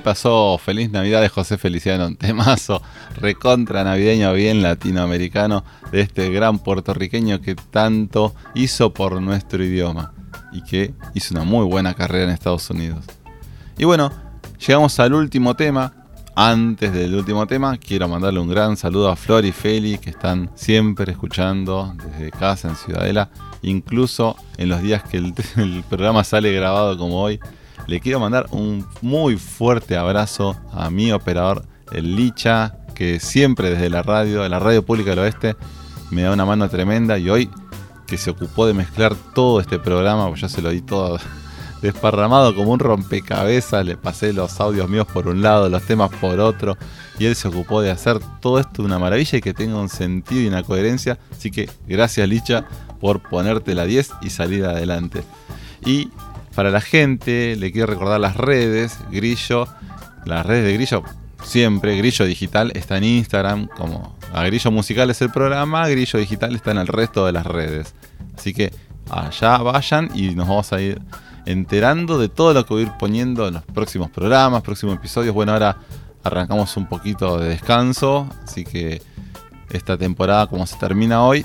pasó 0.00 0.58
Feliz 0.58 0.90
Navidad 0.90 1.20
de 1.20 1.28
José 1.28 1.58
Feliciano, 1.58 2.06
un 2.06 2.16
temazo 2.16 2.82
recontra 3.16 3.84
navideño 3.84 4.32
bien 4.32 4.62
latinoamericano 4.62 5.64
de 5.92 6.00
este 6.00 6.30
gran 6.30 6.58
puertorriqueño 6.58 7.40
que 7.40 7.54
tanto 7.54 8.34
hizo 8.54 8.92
por 8.92 9.20
nuestro 9.20 9.62
idioma 9.62 10.12
y 10.52 10.62
que 10.62 10.94
hizo 11.14 11.34
una 11.34 11.44
muy 11.44 11.64
buena 11.66 11.94
carrera 11.94 12.24
en 12.24 12.30
Estados 12.30 12.68
Unidos. 12.70 13.04
Y 13.78 13.84
bueno, 13.84 14.10
llegamos 14.66 14.98
al 15.00 15.14
último 15.14 15.54
tema. 15.54 15.92
Antes 16.38 16.92
del 16.92 17.14
último 17.14 17.46
tema, 17.46 17.78
quiero 17.78 18.08
mandarle 18.08 18.40
un 18.40 18.48
gran 18.48 18.76
saludo 18.76 19.08
a 19.08 19.16
Flor 19.16 19.46
y 19.46 19.52
Feli 19.52 19.96
que 19.96 20.10
están 20.10 20.50
siempre 20.54 21.12
escuchando 21.12 21.94
desde 21.96 22.30
casa 22.30 22.68
en 22.68 22.76
Ciudadela, 22.76 23.30
incluso 23.62 24.36
en 24.58 24.68
los 24.68 24.82
días 24.82 25.02
que 25.04 25.16
el 25.16 25.32
programa 25.88 26.24
sale 26.24 26.52
grabado 26.52 26.98
como 26.98 27.22
hoy. 27.22 27.40
Le 27.86 28.00
quiero 28.00 28.18
mandar 28.18 28.46
un 28.50 28.86
muy 29.00 29.36
fuerte 29.36 29.96
abrazo 29.96 30.56
a 30.72 30.90
mi 30.90 31.12
operador, 31.12 31.64
el 31.92 32.16
Licha, 32.16 32.78
que 32.94 33.20
siempre 33.20 33.70
desde 33.70 33.90
la 33.90 34.02
radio, 34.02 34.48
la 34.48 34.58
radio 34.58 34.84
pública 34.84 35.10
del 35.10 35.20
oeste, 35.20 35.56
me 36.10 36.22
da 36.22 36.32
una 36.32 36.44
mano 36.44 36.68
tremenda 36.68 37.18
y 37.18 37.30
hoy 37.30 37.50
que 38.06 38.18
se 38.18 38.30
ocupó 38.30 38.66
de 38.66 38.74
mezclar 38.74 39.14
todo 39.34 39.60
este 39.60 39.78
programa, 39.78 40.28
pues 40.28 40.40
yo 40.40 40.48
se 40.48 40.62
lo 40.62 40.70
di 40.70 40.80
todo 40.80 41.18
desparramado 41.82 42.54
como 42.54 42.72
un 42.72 42.78
rompecabezas, 42.80 43.84
le 43.84 43.96
pasé 43.96 44.32
los 44.32 44.60
audios 44.60 44.88
míos 44.88 45.06
por 45.12 45.28
un 45.28 45.42
lado, 45.42 45.68
los 45.68 45.82
temas 45.82 46.10
por 46.20 46.40
otro, 46.40 46.76
y 47.18 47.26
él 47.26 47.36
se 47.36 47.48
ocupó 47.48 47.82
de 47.82 47.90
hacer 47.90 48.18
todo 48.40 48.58
esto 48.58 48.82
una 48.82 48.98
maravilla 48.98 49.38
y 49.38 49.40
que 49.40 49.54
tenga 49.54 49.76
un 49.76 49.88
sentido 49.88 50.40
y 50.40 50.48
una 50.48 50.62
coherencia. 50.62 51.18
Así 51.30 51.50
que 51.50 51.70
gracias 51.86 52.28
Licha 52.28 52.66
por 53.00 53.22
ponerte 53.22 53.74
la 53.74 53.84
10 53.84 54.10
y 54.22 54.30
salir 54.30 54.64
adelante. 54.64 55.22
Y 55.84 56.10
para 56.56 56.70
la 56.70 56.80
gente, 56.80 57.54
le 57.54 57.70
quiero 57.70 57.86
recordar 57.86 58.18
las 58.18 58.34
redes, 58.34 58.98
Grillo, 59.10 59.68
las 60.24 60.46
redes 60.46 60.64
de 60.64 60.72
Grillo, 60.72 61.02
siempre, 61.44 61.98
Grillo 61.98 62.24
Digital 62.24 62.72
está 62.74 62.96
en 62.96 63.04
Instagram, 63.04 63.68
como 63.68 64.16
a 64.32 64.42
Grillo 64.44 64.70
Musical 64.70 65.10
es 65.10 65.20
el 65.20 65.30
programa, 65.30 65.86
Grillo 65.86 66.18
Digital 66.18 66.56
está 66.56 66.70
en 66.70 66.78
el 66.78 66.86
resto 66.86 67.26
de 67.26 67.32
las 67.32 67.44
redes. 67.44 67.94
Así 68.34 68.54
que 68.54 68.72
allá 69.10 69.58
vayan 69.58 70.10
y 70.14 70.30
nos 70.30 70.48
vamos 70.48 70.72
a 70.72 70.80
ir 70.80 70.98
enterando 71.44 72.18
de 72.18 72.30
todo 72.30 72.54
lo 72.54 72.64
que 72.64 72.72
voy 72.72 72.82
a 72.84 72.86
ir 72.86 72.92
poniendo 72.98 73.46
en 73.46 73.54
los 73.54 73.62
próximos 73.62 74.08
programas, 74.08 74.62
próximos 74.62 74.96
episodios. 74.96 75.34
Bueno, 75.34 75.52
ahora 75.52 75.76
arrancamos 76.24 76.74
un 76.78 76.86
poquito 76.86 77.38
de 77.38 77.50
descanso, 77.50 78.30
así 78.42 78.64
que 78.64 79.02
esta 79.68 79.98
temporada 79.98 80.46
como 80.46 80.66
se 80.66 80.78
termina 80.78 81.22
hoy, 81.22 81.44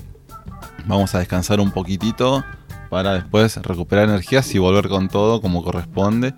vamos 0.85 1.13
a 1.15 1.19
descansar 1.19 1.59
un 1.59 1.71
poquitito 1.71 2.45
para 2.91 3.13
después 3.13 3.55
recuperar 3.55 4.09
energías 4.09 4.53
y 4.53 4.59
volver 4.59 4.89
con 4.89 5.07
todo 5.07 5.39
como 5.41 5.63
corresponde. 5.63 6.33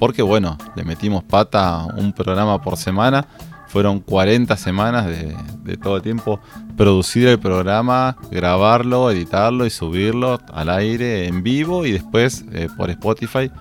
Porque 0.00 0.22
bueno, 0.22 0.58
le 0.74 0.82
metimos 0.82 1.22
pata 1.22 1.86
un 1.96 2.12
programa 2.12 2.60
por 2.60 2.76
semana. 2.76 3.24
Fueron 3.68 4.00
40 4.00 4.56
semanas 4.56 5.06
de, 5.06 5.76
todo 5.76 6.02
tiempo 6.02 6.40
producir 6.76 7.28
el 7.28 7.38
programa, 7.38 8.16
grabarlo, 8.32 9.12
editarlo 9.12 9.64
y 9.64 9.70
subirlo 9.70 10.40
al 10.52 10.70
aire 10.70 11.28
en 11.28 11.44
vivo 11.44 11.86
y 11.86 11.92
después 11.92 12.44
eh, 12.52 12.66
por 12.76 12.90
Spotify. 12.90 13.52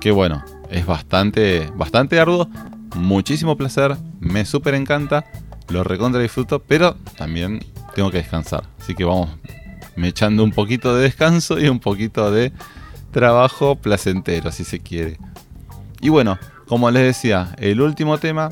Que 0.00 0.12
bueno, 0.12 0.44
es 0.70 0.86
bastante, 0.86 1.72
bastante 1.74 2.20
arduo. 2.20 2.48
Muchísimo 2.94 3.56
placer, 3.56 3.96
me 4.20 4.44
súper 4.44 4.74
encanta, 4.74 5.24
lo 5.68 5.82
recontra 5.82 6.20
disfruto, 6.20 6.60
pero 6.60 6.94
también 7.18 7.58
tengo 7.96 8.12
que 8.12 8.18
descansar. 8.18 8.62
Así 8.78 8.94
que 8.94 9.02
vamos 9.02 9.30
me 9.96 10.08
echando 10.08 10.44
un 10.44 10.52
poquito 10.52 10.94
de 10.96 11.02
descanso 11.02 11.58
y 11.58 11.68
un 11.68 11.80
poquito 11.80 12.30
de 12.30 12.52
trabajo 13.10 13.76
placentero, 13.76 14.50
si 14.50 14.64
se 14.64 14.80
quiere. 14.80 15.18
Y 16.00 16.08
bueno, 16.08 16.38
como 16.66 16.90
les 16.90 17.02
decía, 17.02 17.54
el 17.58 17.80
último 17.80 18.18
tema, 18.18 18.50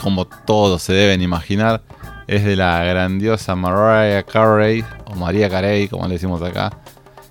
como 0.00 0.26
todos 0.26 0.82
se 0.82 0.92
deben 0.92 1.22
imaginar, 1.22 1.82
es 2.26 2.44
de 2.44 2.56
la 2.56 2.84
grandiosa 2.84 3.54
Mariah 3.56 4.22
Carey, 4.24 4.84
o 5.06 5.14
María 5.14 5.48
Carey, 5.48 5.88
como 5.88 6.06
le 6.06 6.14
decimos 6.14 6.42
acá, 6.42 6.70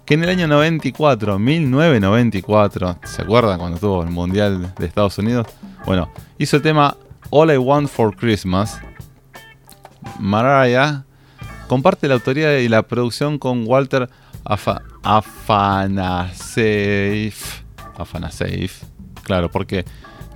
que 0.06 0.14
en 0.14 0.24
el 0.24 0.30
año 0.30 0.48
94, 0.48 1.40
1994, 1.40 3.00
¿se 3.04 3.22
acuerdan 3.22 3.60
cuando 3.60 3.80
tuvo 3.80 4.04
el 4.04 4.10
Mundial 4.10 4.74
de 4.78 4.86
Estados 4.86 5.18
Unidos? 5.18 5.48
Bueno, 5.86 6.12
hizo 6.38 6.58
el 6.58 6.62
tema 6.62 6.96
All 7.32 7.52
I 7.52 7.58
Want 7.58 7.90
for 7.90 8.16
Christmas. 8.16 8.80
Mariah 10.20 11.05
comparte 11.68 12.08
la 12.08 12.14
autoría 12.16 12.60
y 12.60 12.70
la 12.70 12.84
producción 12.84 13.38
con 13.40 13.68
Walter 13.68 14.10
Afa 14.44 14.82
Afanaseif. 15.04 16.46
Afanaseif, 17.98 18.84
claro, 19.24 19.50
porque 19.50 19.86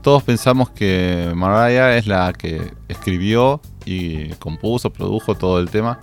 todos 0.01 0.23
pensamos 0.23 0.69
que 0.69 1.31
Mariah 1.35 1.97
es 1.97 2.07
la 2.07 2.33
que 2.33 2.73
escribió 2.87 3.61
y 3.85 4.29
compuso, 4.35 4.91
produjo 4.91 5.35
todo 5.35 5.59
el 5.59 5.69
tema, 5.69 5.99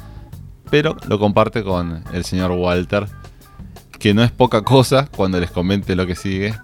pero 0.70 0.96
lo 1.08 1.18
comparte 1.18 1.64
con 1.64 2.04
el 2.12 2.24
señor 2.24 2.52
Walter, 2.52 3.06
que 3.98 4.12
no 4.12 4.22
es 4.22 4.30
poca 4.30 4.62
cosa 4.62 5.08
cuando 5.16 5.40
les 5.40 5.50
comente 5.50 5.96
lo 5.96 6.06
que 6.06 6.14
sigue, 6.14 6.54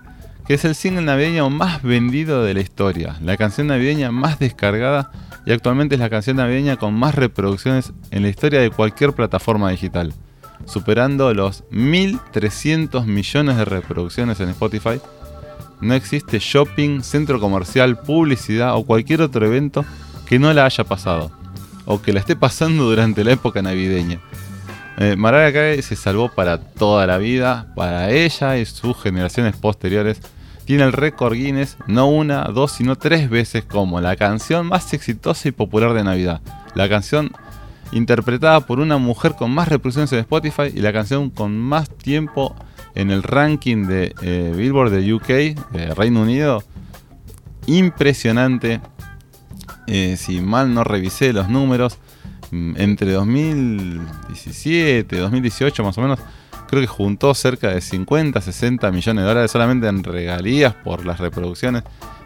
que 0.46 0.54
es 0.54 0.64
el 0.64 0.74
single 0.74 1.02
navideño 1.02 1.48
más 1.50 1.82
vendido 1.82 2.44
de 2.44 2.54
la 2.54 2.60
historia, 2.60 3.16
la 3.22 3.36
canción 3.36 3.68
navideña 3.68 4.10
más 4.10 4.38
descargada 4.38 5.10
y 5.44 5.52
actualmente 5.52 5.96
es 5.96 6.00
la 6.00 6.10
canción 6.10 6.36
navideña 6.36 6.76
con 6.76 6.94
más 6.94 7.14
reproducciones 7.14 7.92
en 8.10 8.22
la 8.22 8.28
historia 8.28 8.60
de 8.60 8.70
cualquier 8.70 9.12
plataforma 9.12 9.70
digital, 9.70 10.12
superando 10.66 11.32
los 11.34 11.64
1.300 11.70 13.04
millones 13.04 13.56
de 13.56 13.64
reproducciones 13.64 14.40
en 14.40 14.50
Spotify. 14.50 15.00
No 15.80 15.94
existe 15.94 16.38
shopping, 16.38 17.02
centro 17.02 17.40
comercial, 17.40 17.98
publicidad 17.98 18.76
o 18.76 18.84
cualquier 18.84 19.22
otro 19.22 19.44
evento 19.46 19.84
que 20.26 20.38
no 20.38 20.52
la 20.52 20.64
haya 20.64 20.84
pasado 20.84 21.32
o 21.84 22.00
que 22.00 22.12
la 22.12 22.20
esté 22.20 22.36
pasando 22.36 22.84
durante 22.84 23.24
la 23.24 23.32
época 23.32 23.62
navideña. 23.62 24.20
Eh, 24.98 25.16
Mariah 25.16 25.52
Carey 25.52 25.82
se 25.82 25.96
salvó 25.96 26.28
para 26.28 26.58
toda 26.58 27.06
la 27.06 27.18
vida, 27.18 27.72
para 27.74 28.10
ella 28.10 28.58
y 28.58 28.66
sus 28.66 29.00
generaciones 29.02 29.56
posteriores. 29.56 30.20
Tiene 30.64 30.84
el 30.84 30.92
récord 30.92 31.34
Guinness 31.34 31.76
no 31.86 32.08
una, 32.08 32.44
dos, 32.44 32.72
sino 32.72 32.96
tres 32.96 33.28
veces 33.28 33.64
como 33.64 34.00
la 34.00 34.16
canción 34.16 34.66
más 34.66 34.92
exitosa 34.94 35.48
y 35.48 35.52
popular 35.52 35.92
de 35.94 36.04
Navidad. 36.04 36.40
La 36.74 36.88
canción 36.88 37.32
interpretada 37.92 38.60
por 38.60 38.80
una 38.80 38.98
mujer 38.98 39.34
con 39.36 39.50
más 39.50 39.68
reproducciones 39.68 40.12
en 40.12 40.20
Spotify 40.20 40.72
y 40.74 40.80
la 40.80 40.92
canción 40.92 41.30
con 41.30 41.58
más 41.58 41.90
tiempo 41.90 42.54
en 42.94 43.10
el 43.10 43.22
ranking 43.22 43.86
de 43.86 44.14
eh, 44.22 44.52
Billboard 44.56 44.90
de 44.90 45.14
UK, 45.14 45.96
Reino 45.96 46.22
Unido. 46.22 46.62
Impresionante. 47.66 48.80
Eh, 49.86 50.16
si 50.16 50.40
mal 50.40 50.72
no 50.72 50.84
revisé 50.84 51.32
los 51.32 51.48
números, 51.48 51.98
mm, 52.50 52.74
entre 52.76 53.12
2017 53.12 55.16
2018 55.16 55.82
más 55.82 55.98
o 55.98 56.02
menos, 56.02 56.20
creo 56.72 56.80
que 56.80 56.86
juntó 56.86 57.34
cerca 57.34 57.68
de 57.68 57.82
50, 57.82 58.40
60 58.40 58.90
millones 58.92 59.22
de 59.22 59.28
dólares 59.28 59.50
solamente 59.50 59.88
en 59.88 60.02
regalías 60.02 60.72
por 60.72 61.04
las 61.04 61.20
reproducciones. 61.20 61.82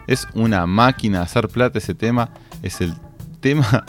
Es 0.07 0.25
una 0.35 0.65
máquina 0.65 1.21
hacer 1.21 1.49
plata 1.49 1.79
ese 1.79 1.93
tema. 1.93 2.29
Es 2.63 2.79
el 2.79 2.93
tema 3.41 3.83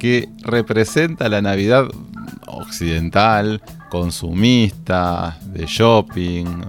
que 0.00 0.28
representa 0.42 1.28
la 1.28 1.40
Navidad 1.40 1.84
occidental, 2.48 3.62
consumista, 3.88 5.38
de 5.44 5.66
shopping, 5.66 6.60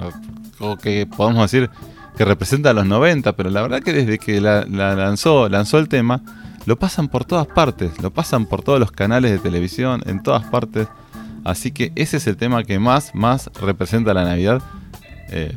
o, 0.60 0.78
que 0.78 1.08
podemos 1.08 1.52
decir 1.52 1.72
que 2.16 2.26
representa 2.26 2.74
los 2.74 2.86
90, 2.86 3.36
pero 3.36 3.50
la 3.50 3.64
verdad 3.64 3.82
que 3.82 3.92
desde 3.92 4.20
que 4.20 4.40
la, 4.40 4.66
la 4.70 4.94
lanzó, 4.94 5.50
lanzó 5.50 5.80
el 5.80 5.90
tema, 5.90 6.22
lo 6.68 6.78
pasan 6.78 7.08
por 7.08 7.26
todas 7.26 7.48
partes, 7.48 8.00
lo 8.04 8.12
pasan 8.12 8.46
por 8.46 8.62
todos 8.62 8.80
los 8.80 8.92
canales 8.92 9.32
de 9.32 9.40
televisión, 9.40 10.04
en 10.06 10.22
todas 10.22 10.44
partes. 10.44 10.88
Así 11.44 11.72
que 11.72 11.92
ese 11.96 12.18
es 12.18 12.28
el 12.28 12.38
tema 12.38 12.64
que 12.64 12.80
más, 12.80 13.14
más 13.16 13.50
representa 13.62 14.14
la 14.14 14.24
Navidad. 14.24 14.62
eh, 15.30 15.54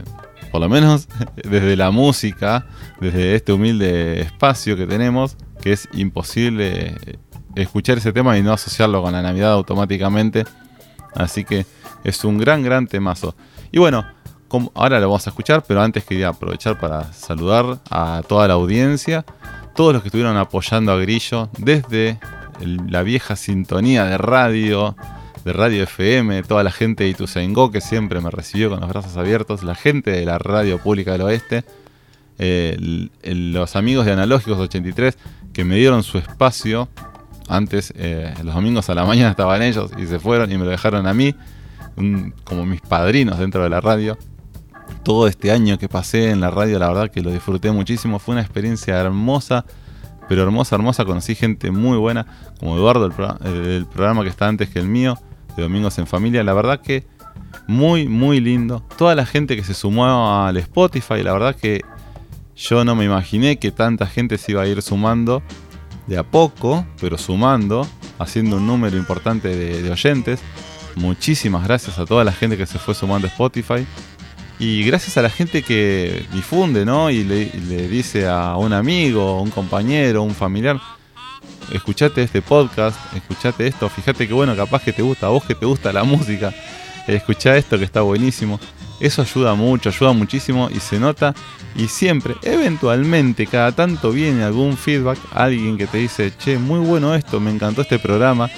por 0.55 0.61
lo 0.61 0.69
menos 0.69 1.09
desde 1.35 1.75
la 1.75 1.91
música, 1.91 2.65
desde 3.01 3.35
este 3.35 3.53
humilde 3.53 4.21
espacio 4.21 4.77
que 4.77 4.87
tenemos, 4.87 5.37
que 5.61 5.73
es 5.73 5.89
imposible 5.95 6.95
eh, 7.07 7.19
escuchar 7.57 7.99
ese 7.99 8.13
tema 8.13 8.39
y 8.39 8.43
no 8.43 8.53
asociarlo 8.53 9.03
con 9.03 9.13
la 9.13 9.21
Navidad 9.21 9.51
automáticamente. 9.51 10.45
Así 11.13 11.45
que 11.45 11.67
es 12.05 12.25
un 12.25 12.39
gran, 12.39 12.63
gran 12.63 12.87
temazo. 12.87 13.35
Y 13.73 13.81
bueno, 13.81 14.07
ahora 14.75 15.01
lo 15.01 15.09
vamos 15.09 15.27
a 15.27 15.31
escuchar, 15.31 15.65
pero 15.67 15.83
antes 15.83 16.05
quería 16.05 16.29
aprovechar 16.29 16.79
para 16.79 17.13
saludar 17.13 17.81
a 17.91 18.23
toda 18.29 18.47
la 18.47 18.55
audiencia, 18.55 19.25
todos 19.75 19.93
los 19.93 20.03
que 20.03 20.09
estuvieron 20.09 20.37
apoyando 20.37 20.93
a 20.93 20.97
Grillo 20.99 21.51
desde 21.59 22.21
la 22.61 23.03
vieja 23.03 23.35
sintonía 23.35 24.05
de 24.05 24.19
radio, 24.19 24.95
de 25.45 25.53
Radio 25.53 25.83
FM, 25.83 26.43
toda 26.45 26.63
la 26.63 26.71
gente 26.71 27.05
de 27.05 27.11
Ituzaingó 27.11 27.71
que 27.71 27.81
siempre 27.81 28.21
me 28.21 28.31
recibió 28.31 28.71
con 28.71 28.81
los 28.81 28.89
brazos 28.89 29.17
abiertos, 29.17 29.63
la 29.63 29.75
gente 29.75 30.11
de 30.11 30.25
la 30.25 30.39
Radio 30.39 30.79
Pública 30.79 31.13
del 31.13 31.21
Oeste, 31.23 31.65
eh, 32.39 33.09
los 33.23 33.77
amigos 33.77 34.07
de 34.07 34.13
Analógicos 34.13 34.59
83 34.59 35.19
que 35.53 35.65
me 35.65 35.77
dieron 35.77 36.03
su 36.03 36.19
espacio. 36.19 36.89
Antes, 37.47 37.93
eh, 37.97 38.33
los 38.43 38.55
domingos 38.55 38.89
a 38.89 38.95
la 38.95 39.05
mañana 39.05 39.31
estaban 39.31 39.63
ellos 39.63 39.91
y 39.99 40.07
se 40.07 40.19
fueron 40.19 40.51
y 40.51 40.57
me 40.57 40.65
lo 40.65 40.71
dejaron 40.71 41.07
a 41.07 41.13
mí, 41.13 41.35
como 42.45 42.65
mis 42.65 42.81
padrinos 42.81 43.39
dentro 43.39 43.63
de 43.63 43.69
la 43.69 43.83
radio. 43.83 44.17
Todo 45.03 45.29
este 45.29 45.53
año 45.53 45.79
que 45.79 45.89
pasé 45.89 46.31
en 46.31 46.41
la 46.41 46.51
radio, 46.51 46.79
la 46.79 46.89
verdad 46.89 47.11
que 47.11 47.21
lo 47.21 47.31
disfruté 47.31 47.71
muchísimo. 47.71 48.19
Fue 48.19 48.33
una 48.33 48.41
experiencia 48.41 48.99
hermosa, 48.99 49.67
pero 50.27 50.43
hermosa, 50.43 50.77
hermosa. 50.77 51.05
Conocí 51.05 51.35
gente 51.35 51.71
muy 51.71 51.99
buena, 51.99 52.27
como 52.59 52.77
Eduardo, 52.77 53.05
el, 53.05 53.13
eh, 53.13 53.77
el 53.77 53.87
programa 53.87 54.23
que 54.23 54.31
está 54.31 54.49
antes 54.49 54.71
que 54.71 54.79
el 54.79 54.89
mío, 54.89 55.19
de 55.57 55.63
Domingos 55.63 55.99
en 55.99 56.07
Familia. 56.07 56.43
La 56.45 56.53
verdad 56.53 56.81
que 56.81 57.05
muy, 57.67 58.09
muy 58.09 58.41
lindo. 58.41 58.85
Toda 58.97 59.15
la 59.15 59.27
gente 59.27 59.57
que 59.57 59.65
se 59.65 59.75
sumó 59.75 60.45
al 60.45 60.57
Spotify, 60.57 61.23
la 61.23 61.33
verdad 61.33 61.57
que 61.57 61.83
yo 62.57 62.85
no 62.85 62.95
me 62.95 63.05
imaginé 63.05 63.59
que 63.59 63.71
tanta 63.71 64.07
gente 64.07 64.39
se 64.39 64.53
iba 64.53 64.63
a 64.63 64.67
ir 64.67 64.81
sumando 64.83 65.43
de 66.07 66.19
a 66.19 66.23
poco, 66.23 66.87
pero 67.01 67.17
sumando, 67.19 67.87
haciendo 68.19 68.57
un 68.57 68.67
número 68.67 68.97
importante 68.97 69.49
de, 69.49 69.91
oyentes. 69.91 70.41
Muchísimas 70.97 71.65
gracias 71.65 71.99
a 71.99 72.07
toda 72.07 72.23
la 72.25 72.33
gente 72.33 72.57
que 72.57 72.67
se 72.67 72.79
fue 72.79 72.95
sumando 72.95 73.27
a 73.27 73.31
Spotify. 73.31 73.87
Y 74.59 74.85
gracias 74.85 75.17
a 75.17 75.23
la 75.23 75.31
gente 75.31 75.63
que 75.63 76.25
difunde, 76.33 76.85
¿no? 76.85 77.11
Y 77.11 77.25
le 77.25 77.89
dice 77.89 78.29
a 78.29 78.57
un 78.57 78.73
amigo, 78.73 79.43
un 79.43 79.51
compañero, 79.51 80.23
un 80.23 80.35
familiar, 80.35 80.81
escuchate 81.73 82.23
este 82.23 82.43
podcast, 82.43 82.97
escuchate 83.15 83.67
esto, 83.67 83.89
fíjate 83.89 84.27
que 84.27 84.35
bueno, 84.35 84.55
capaz 84.57 84.83
que 84.83 84.93
te 84.93 85.03
gusta, 85.03 85.27
a 85.27 85.31
vos 85.31 85.45
que 85.45 85.55
te 85.55 85.67
gusta 85.67 85.93
la 85.93 86.05
música, 86.05 86.53
escuchá 87.07 87.57
esto 87.57 87.79
que 87.79 87.85
está 87.85 88.03
buenísimo. 88.03 88.61
Eso 89.01 89.23
ayuda 89.23 89.55
mucho, 89.55 89.89
ayuda 89.89 90.13
muchísimo 90.13 90.71
y 90.75 90.81
se 90.81 90.99
nota. 90.99 91.35
Y 91.77 91.89
siempre, 91.89 92.37
eventualmente, 92.43 93.47
cada 93.47 93.73
tanto 93.73 94.13
viene 94.13 94.45
algún 94.45 94.77
feedback, 94.77 95.19
alguien 95.33 95.77
que 95.77 95.87
te 95.87 95.99
dice, 95.99 96.33
che, 96.39 96.59
muy 96.59 96.79
bueno 96.79 97.15
esto, 97.15 97.41
me 97.41 97.51
encantó 97.51 97.83
este 97.83 97.99
programa. 97.99 98.49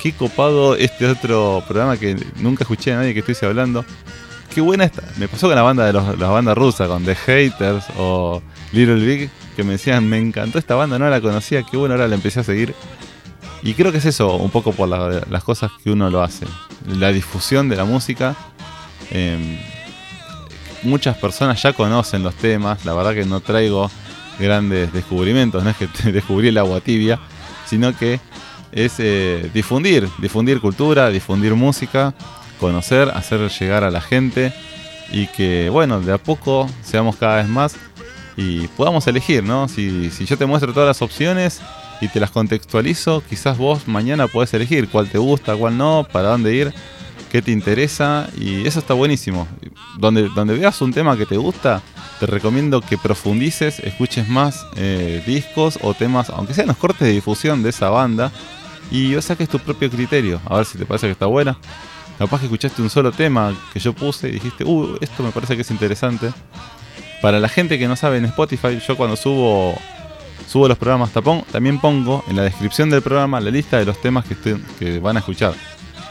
Qué 0.00 0.12
copado 0.12 0.76
este 0.76 1.06
otro 1.06 1.62
programa 1.66 1.96
que 1.96 2.16
nunca 2.36 2.64
escuché 2.64 2.92
a 2.92 2.96
nadie 2.96 3.14
que 3.14 3.20
estuviese 3.20 3.46
hablando. 3.46 3.84
Qué 4.54 4.60
buena 4.60 4.84
esta. 4.84 5.02
Me 5.16 5.28
pasó 5.28 5.46
con 5.46 5.56
la 5.56 5.62
banda 5.62 5.86
de 5.86 5.92
los, 5.92 6.18
la 6.18 6.28
banda 6.28 6.54
rusa, 6.54 6.86
con 6.86 7.04
The 7.04 7.14
Haters 7.14 7.84
o 7.98 8.42
Little 8.72 9.04
Big, 9.04 9.30
que 9.60 9.64
me 9.66 9.72
decían, 9.72 10.08
me 10.08 10.18
encantó 10.18 10.58
esta 10.58 10.74
banda, 10.74 10.98
no 10.98 11.08
la 11.08 11.20
conocía, 11.20 11.62
qué 11.62 11.76
bueno, 11.76 11.94
ahora 11.94 12.08
la 12.08 12.14
empecé 12.14 12.40
a 12.40 12.44
seguir. 12.44 12.74
Y 13.62 13.74
creo 13.74 13.92
que 13.92 13.98
es 13.98 14.04
eso, 14.06 14.36
un 14.36 14.50
poco 14.50 14.72
por 14.72 14.88
la- 14.88 15.22
las 15.30 15.44
cosas 15.44 15.70
que 15.84 15.90
uno 15.90 16.08
lo 16.10 16.22
hace. 16.22 16.46
La 16.86 17.12
difusión 17.12 17.68
de 17.68 17.76
la 17.76 17.84
música. 17.84 18.34
Em, 19.10 19.58
muchas 20.82 21.16
personas 21.18 21.60
ya 21.62 21.72
conocen 21.72 22.22
los 22.22 22.34
temas, 22.34 22.84
la 22.84 22.94
verdad 22.94 23.12
que 23.14 23.24
no 23.24 23.40
traigo 23.40 23.90
grandes 24.38 24.92
descubrimientos, 24.92 25.62
no 25.62 25.70
es 25.70 25.76
que 25.76 25.88
descubrí 26.12 26.48
el 26.48 26.58
agua 26.58 26.80
tibia, 26.80 27.18
sino 27.66 27.96
que 27.96 28.18
es 28.72 28.94
eh, 28.98 29.50
difundir, 29.52 30.08
difundir 30.18 30.60
cultura, 30.60 31.10
difundir 31.10 31.54
música, 31.54 32.14
conocer, 32.58 33.10
hacer 33.10 33.48
llegar 33.50 33.84
a 33.84 33.90
la 33.90 34.00
gente 34.00 34.52
y 35.12 35.26
que, 35.26 35.68
bueno, 35.70 36.00
de 36.00 36.12
a 36.12 36.18
poco 36.18 36.68
seamos 36.82 37.16
cada 37.16 37.36
vez 37.36 37.48
más 37.48 37.74
y 38.40 38.68
podamos 38.68 39.06
elegir, 39.06 39.44
¿no? 39.44 39.68
Si, 39.68 40.10
si 40.10 40.24
yo 40.24 40.38
te 40.38 40.46
muestro 40.46 40.72
todas 40.72 40.86
las 40.86 41.02
opciones 41.02 41.60
y 42.00 42.08
te 42.08 42.20
las 42.20 42.30
contextualizo, 42.30 43.22
quizás 43.28 43.58
vos 43.58 43.86
mañana 43.86 44.28
podés 44.28 44.54
elegir 44.54 44.88
cuál 44.88 45.10
te 45.10 45.18
gusta, 45.18 45.54
cuál 45.56 45.76
no, 45.76 46.06
para 46.10 46.30
dónde 46.30 46.54
ir, 46.54 46.72
qué 47.30 47.42
te 47.42 47.50
interesa 47.50 48.30
y 48.38 48.66
eso 48.66 48.78
está 48.78 48.94
buenísimo. 48.94 49.46
Donde, 49.98 50.30
donde 50.30 50.54
veas 50.54 50.80
un 50.80 50.90
tema 50.90 51.18
que 51.18 51.26
te 51.26 51.36
gusta, 51.36 51.82
te 52.18 52.24
recomiendo 52.24 52.80
que 52.80 52.96
profundices, 52.96 53.78
escuches 53.80 54.26
más 54.26 54.66
eh, 54.76 55.22
discos 55.26 55.78
o 55.82 55.92
temas, 55.92 56.30
aunque 56.30 56.54
sean 56.54 56.68
los 56.68 56.78
cortes 56.78 57.06
de 57.06 57.12
difusión 57.12 57.62
de 57.62 57.68
esa 57.68 57.90
banda, 57.90 58.32
y 58.90 59.14
saques 59.20 59.50
tu 59.50 59.58
propio 59.58 59.90
criterio, 59.90 60.40
a 60.46 60.56
ver 60.56 60.64
si 60.64 60.78
te 60.78 60.86
parece 60.86 61.06
que 61.06 61.12
está 61.12 61.26
buena. 61.26 61.58
Capaz 62.18 62.38
que 62.38 62.46
escuchaste 62.46 62.80
un 62.80 62.90
solo 62.90 63.12
tema 63.12 63.54
que 63.72 63.80
yo 63.80 63.92
puse 63.92 64.28
y 64.28 64.32
dijiste, 64.32 64.64
uh, 64.64 64.96
esto 65.00 65.22
me 65.22 65.30
parece 65.30 65.56
que 65.56 65.62
es 65.62 65.70
interesante. 65.70 66.32
Para 67.20 67.38
la 67.38 67.48
gente 67.48 67.78
que 67.78 67.88
no 67.88 67.96
sabe 67.96 68.18
en 68.18 68.24
Spotify, 68.26 68.80
yo 68.86 68.96
cuando 68.96 69.16
subo 69.16 69.76
subo 70.50 70.66
los 70.66 70.78
programas 70.78 71.10
tapón, 71.12 71.44
también 71.52 71.78
pongo 71.78 72.24
en 72.28 72.34
la 72.34 72.42
descripción 72.42 72.90
del 72.90 73.02
programa 73.02 73.38
la 73.38 73.52
lista 73.52 73.78
de 73.78 73.84
los 73.84 74.00
temas 74.00 74.24
que, 74.24 74.98
van 74.98 75.16
a 75.16 75.20
escuchar. 75.20 75.54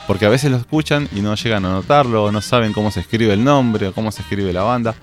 Porque 0.07 0.26
a 0.26 0.30
veces 0.30 0.49
lo 0.49 0.55
escuchan 0.55 1.10
y 1.14 1.20
no 1.20 1.36
llegan 1.36 1.66
a 1.66 1.72
notarlo, 1.72 2.32
no 2.32 2.39
saben 2.39 2.72
cómo 2.72 2.89
se 2.89 3.01
escribe 3.01 3.34
el 3.34 3.43
nombre 3.43 3.88
o 3.88 3.93
cómo 3.93 4.14
se 4.14 4.22
escribe 4.22 4.53
la 4.53 4.64
banda. 4.64 4.95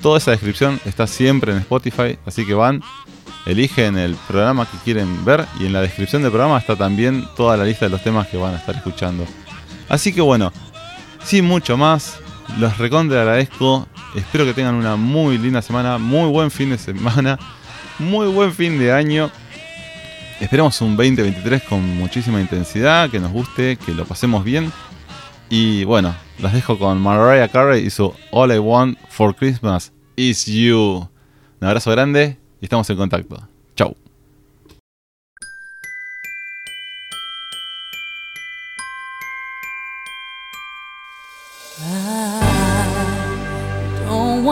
Toda 0.00 0.18
esa 0.18 0.30
descripción 0.30 0.80
está 0.84 1.08
siempre 1.08 1.50
en 1.50 1.58
Spotify, 1.58 2.16
así 2.24 2.46
que 2.46 2.54
van, 2.54 2.80
eligen 3.44 3.98
el 3.98 4.14
programa 4.28 4.66
que 4.70 4.78
quieren 4.84 5.24
ver 5.24 5.44
y 5.58 5.66
en 5.66 5.72
la 5.72 5.80
descripción 5.80 6.22
del 6.22 6.30
programa 6.30 6.58
está 6.58 6.76
también 6.76 7.26
toda 7.36 7.56
la 7.56 7.64
lista 7.64 7.86
de 7.86 7.90
los 7.90 8.04
temas 8.04 8.28
que 8.28 8.36
van 8.36 8.54
a 8.54 8.58
estar 8.58 8.76
escuchando. 8.76 9.26
Así 9.88 10.12
que 10.12 10.20
bueno, 10.20 10.52
sin 11.24 11.44
mucho 11.44 11.76
más, 11.76 12.20
los 12.58 12.78
recontra 12.78 13.22
agradezco. 13.22 13.88
Espero 14.14 14.44
que 14.44 14.54
tengan 14.54 14.74
una 14.74 14.96
muy 14.96 15.38
linda 15.38 15.62
semana, 15.62 15.98
muy 15.98 16.28
buen 16.30 16.50
fin 16.50 16.70
de 16.70 16.78
semana, 16.78 17.38
muy 17.98 18.26
buen 18.26 18.52
fin 18.52 18.78
de 18.78 18.92
año. 18.92 19.30
Esperemos 20.40 20.80
un 20.80 20.96
2023 20.96 21.62
con 21.62 21.96
muchísima 21.96 22.40
intensidad, 22.40 23.08
que 23.10 23.20
nos 23.20 23.30
guste, 23.30 23.76
que 23.76 23.94
lo 23.94 24.04
pasemos 24.04 24.42
bien. 24.42 24.72
Y 25.48 25.84
bueno, 25.84 26.14
los 26.38 26.52
dejo 26.52 26.78
con 26.78 27.00
Mariah 27.00 27.48
Carey 27.48 27.86
y 27.86 27.90
su 27.90 28.14
All 28.32 28.52
I 28.52 28.58
Want 28.58 28.98
for 29.08 29.34
Christmas 29.34 29.92
is 30.16 30.46
You. 30.46 31.08
Un 31.60 31.68
abrazo 31.68 31.90
grande 31.90 32.38
y 32.60 32.64
estamos 32.64 32.88
en 32.90 32.96
contacto. 32.96 33.49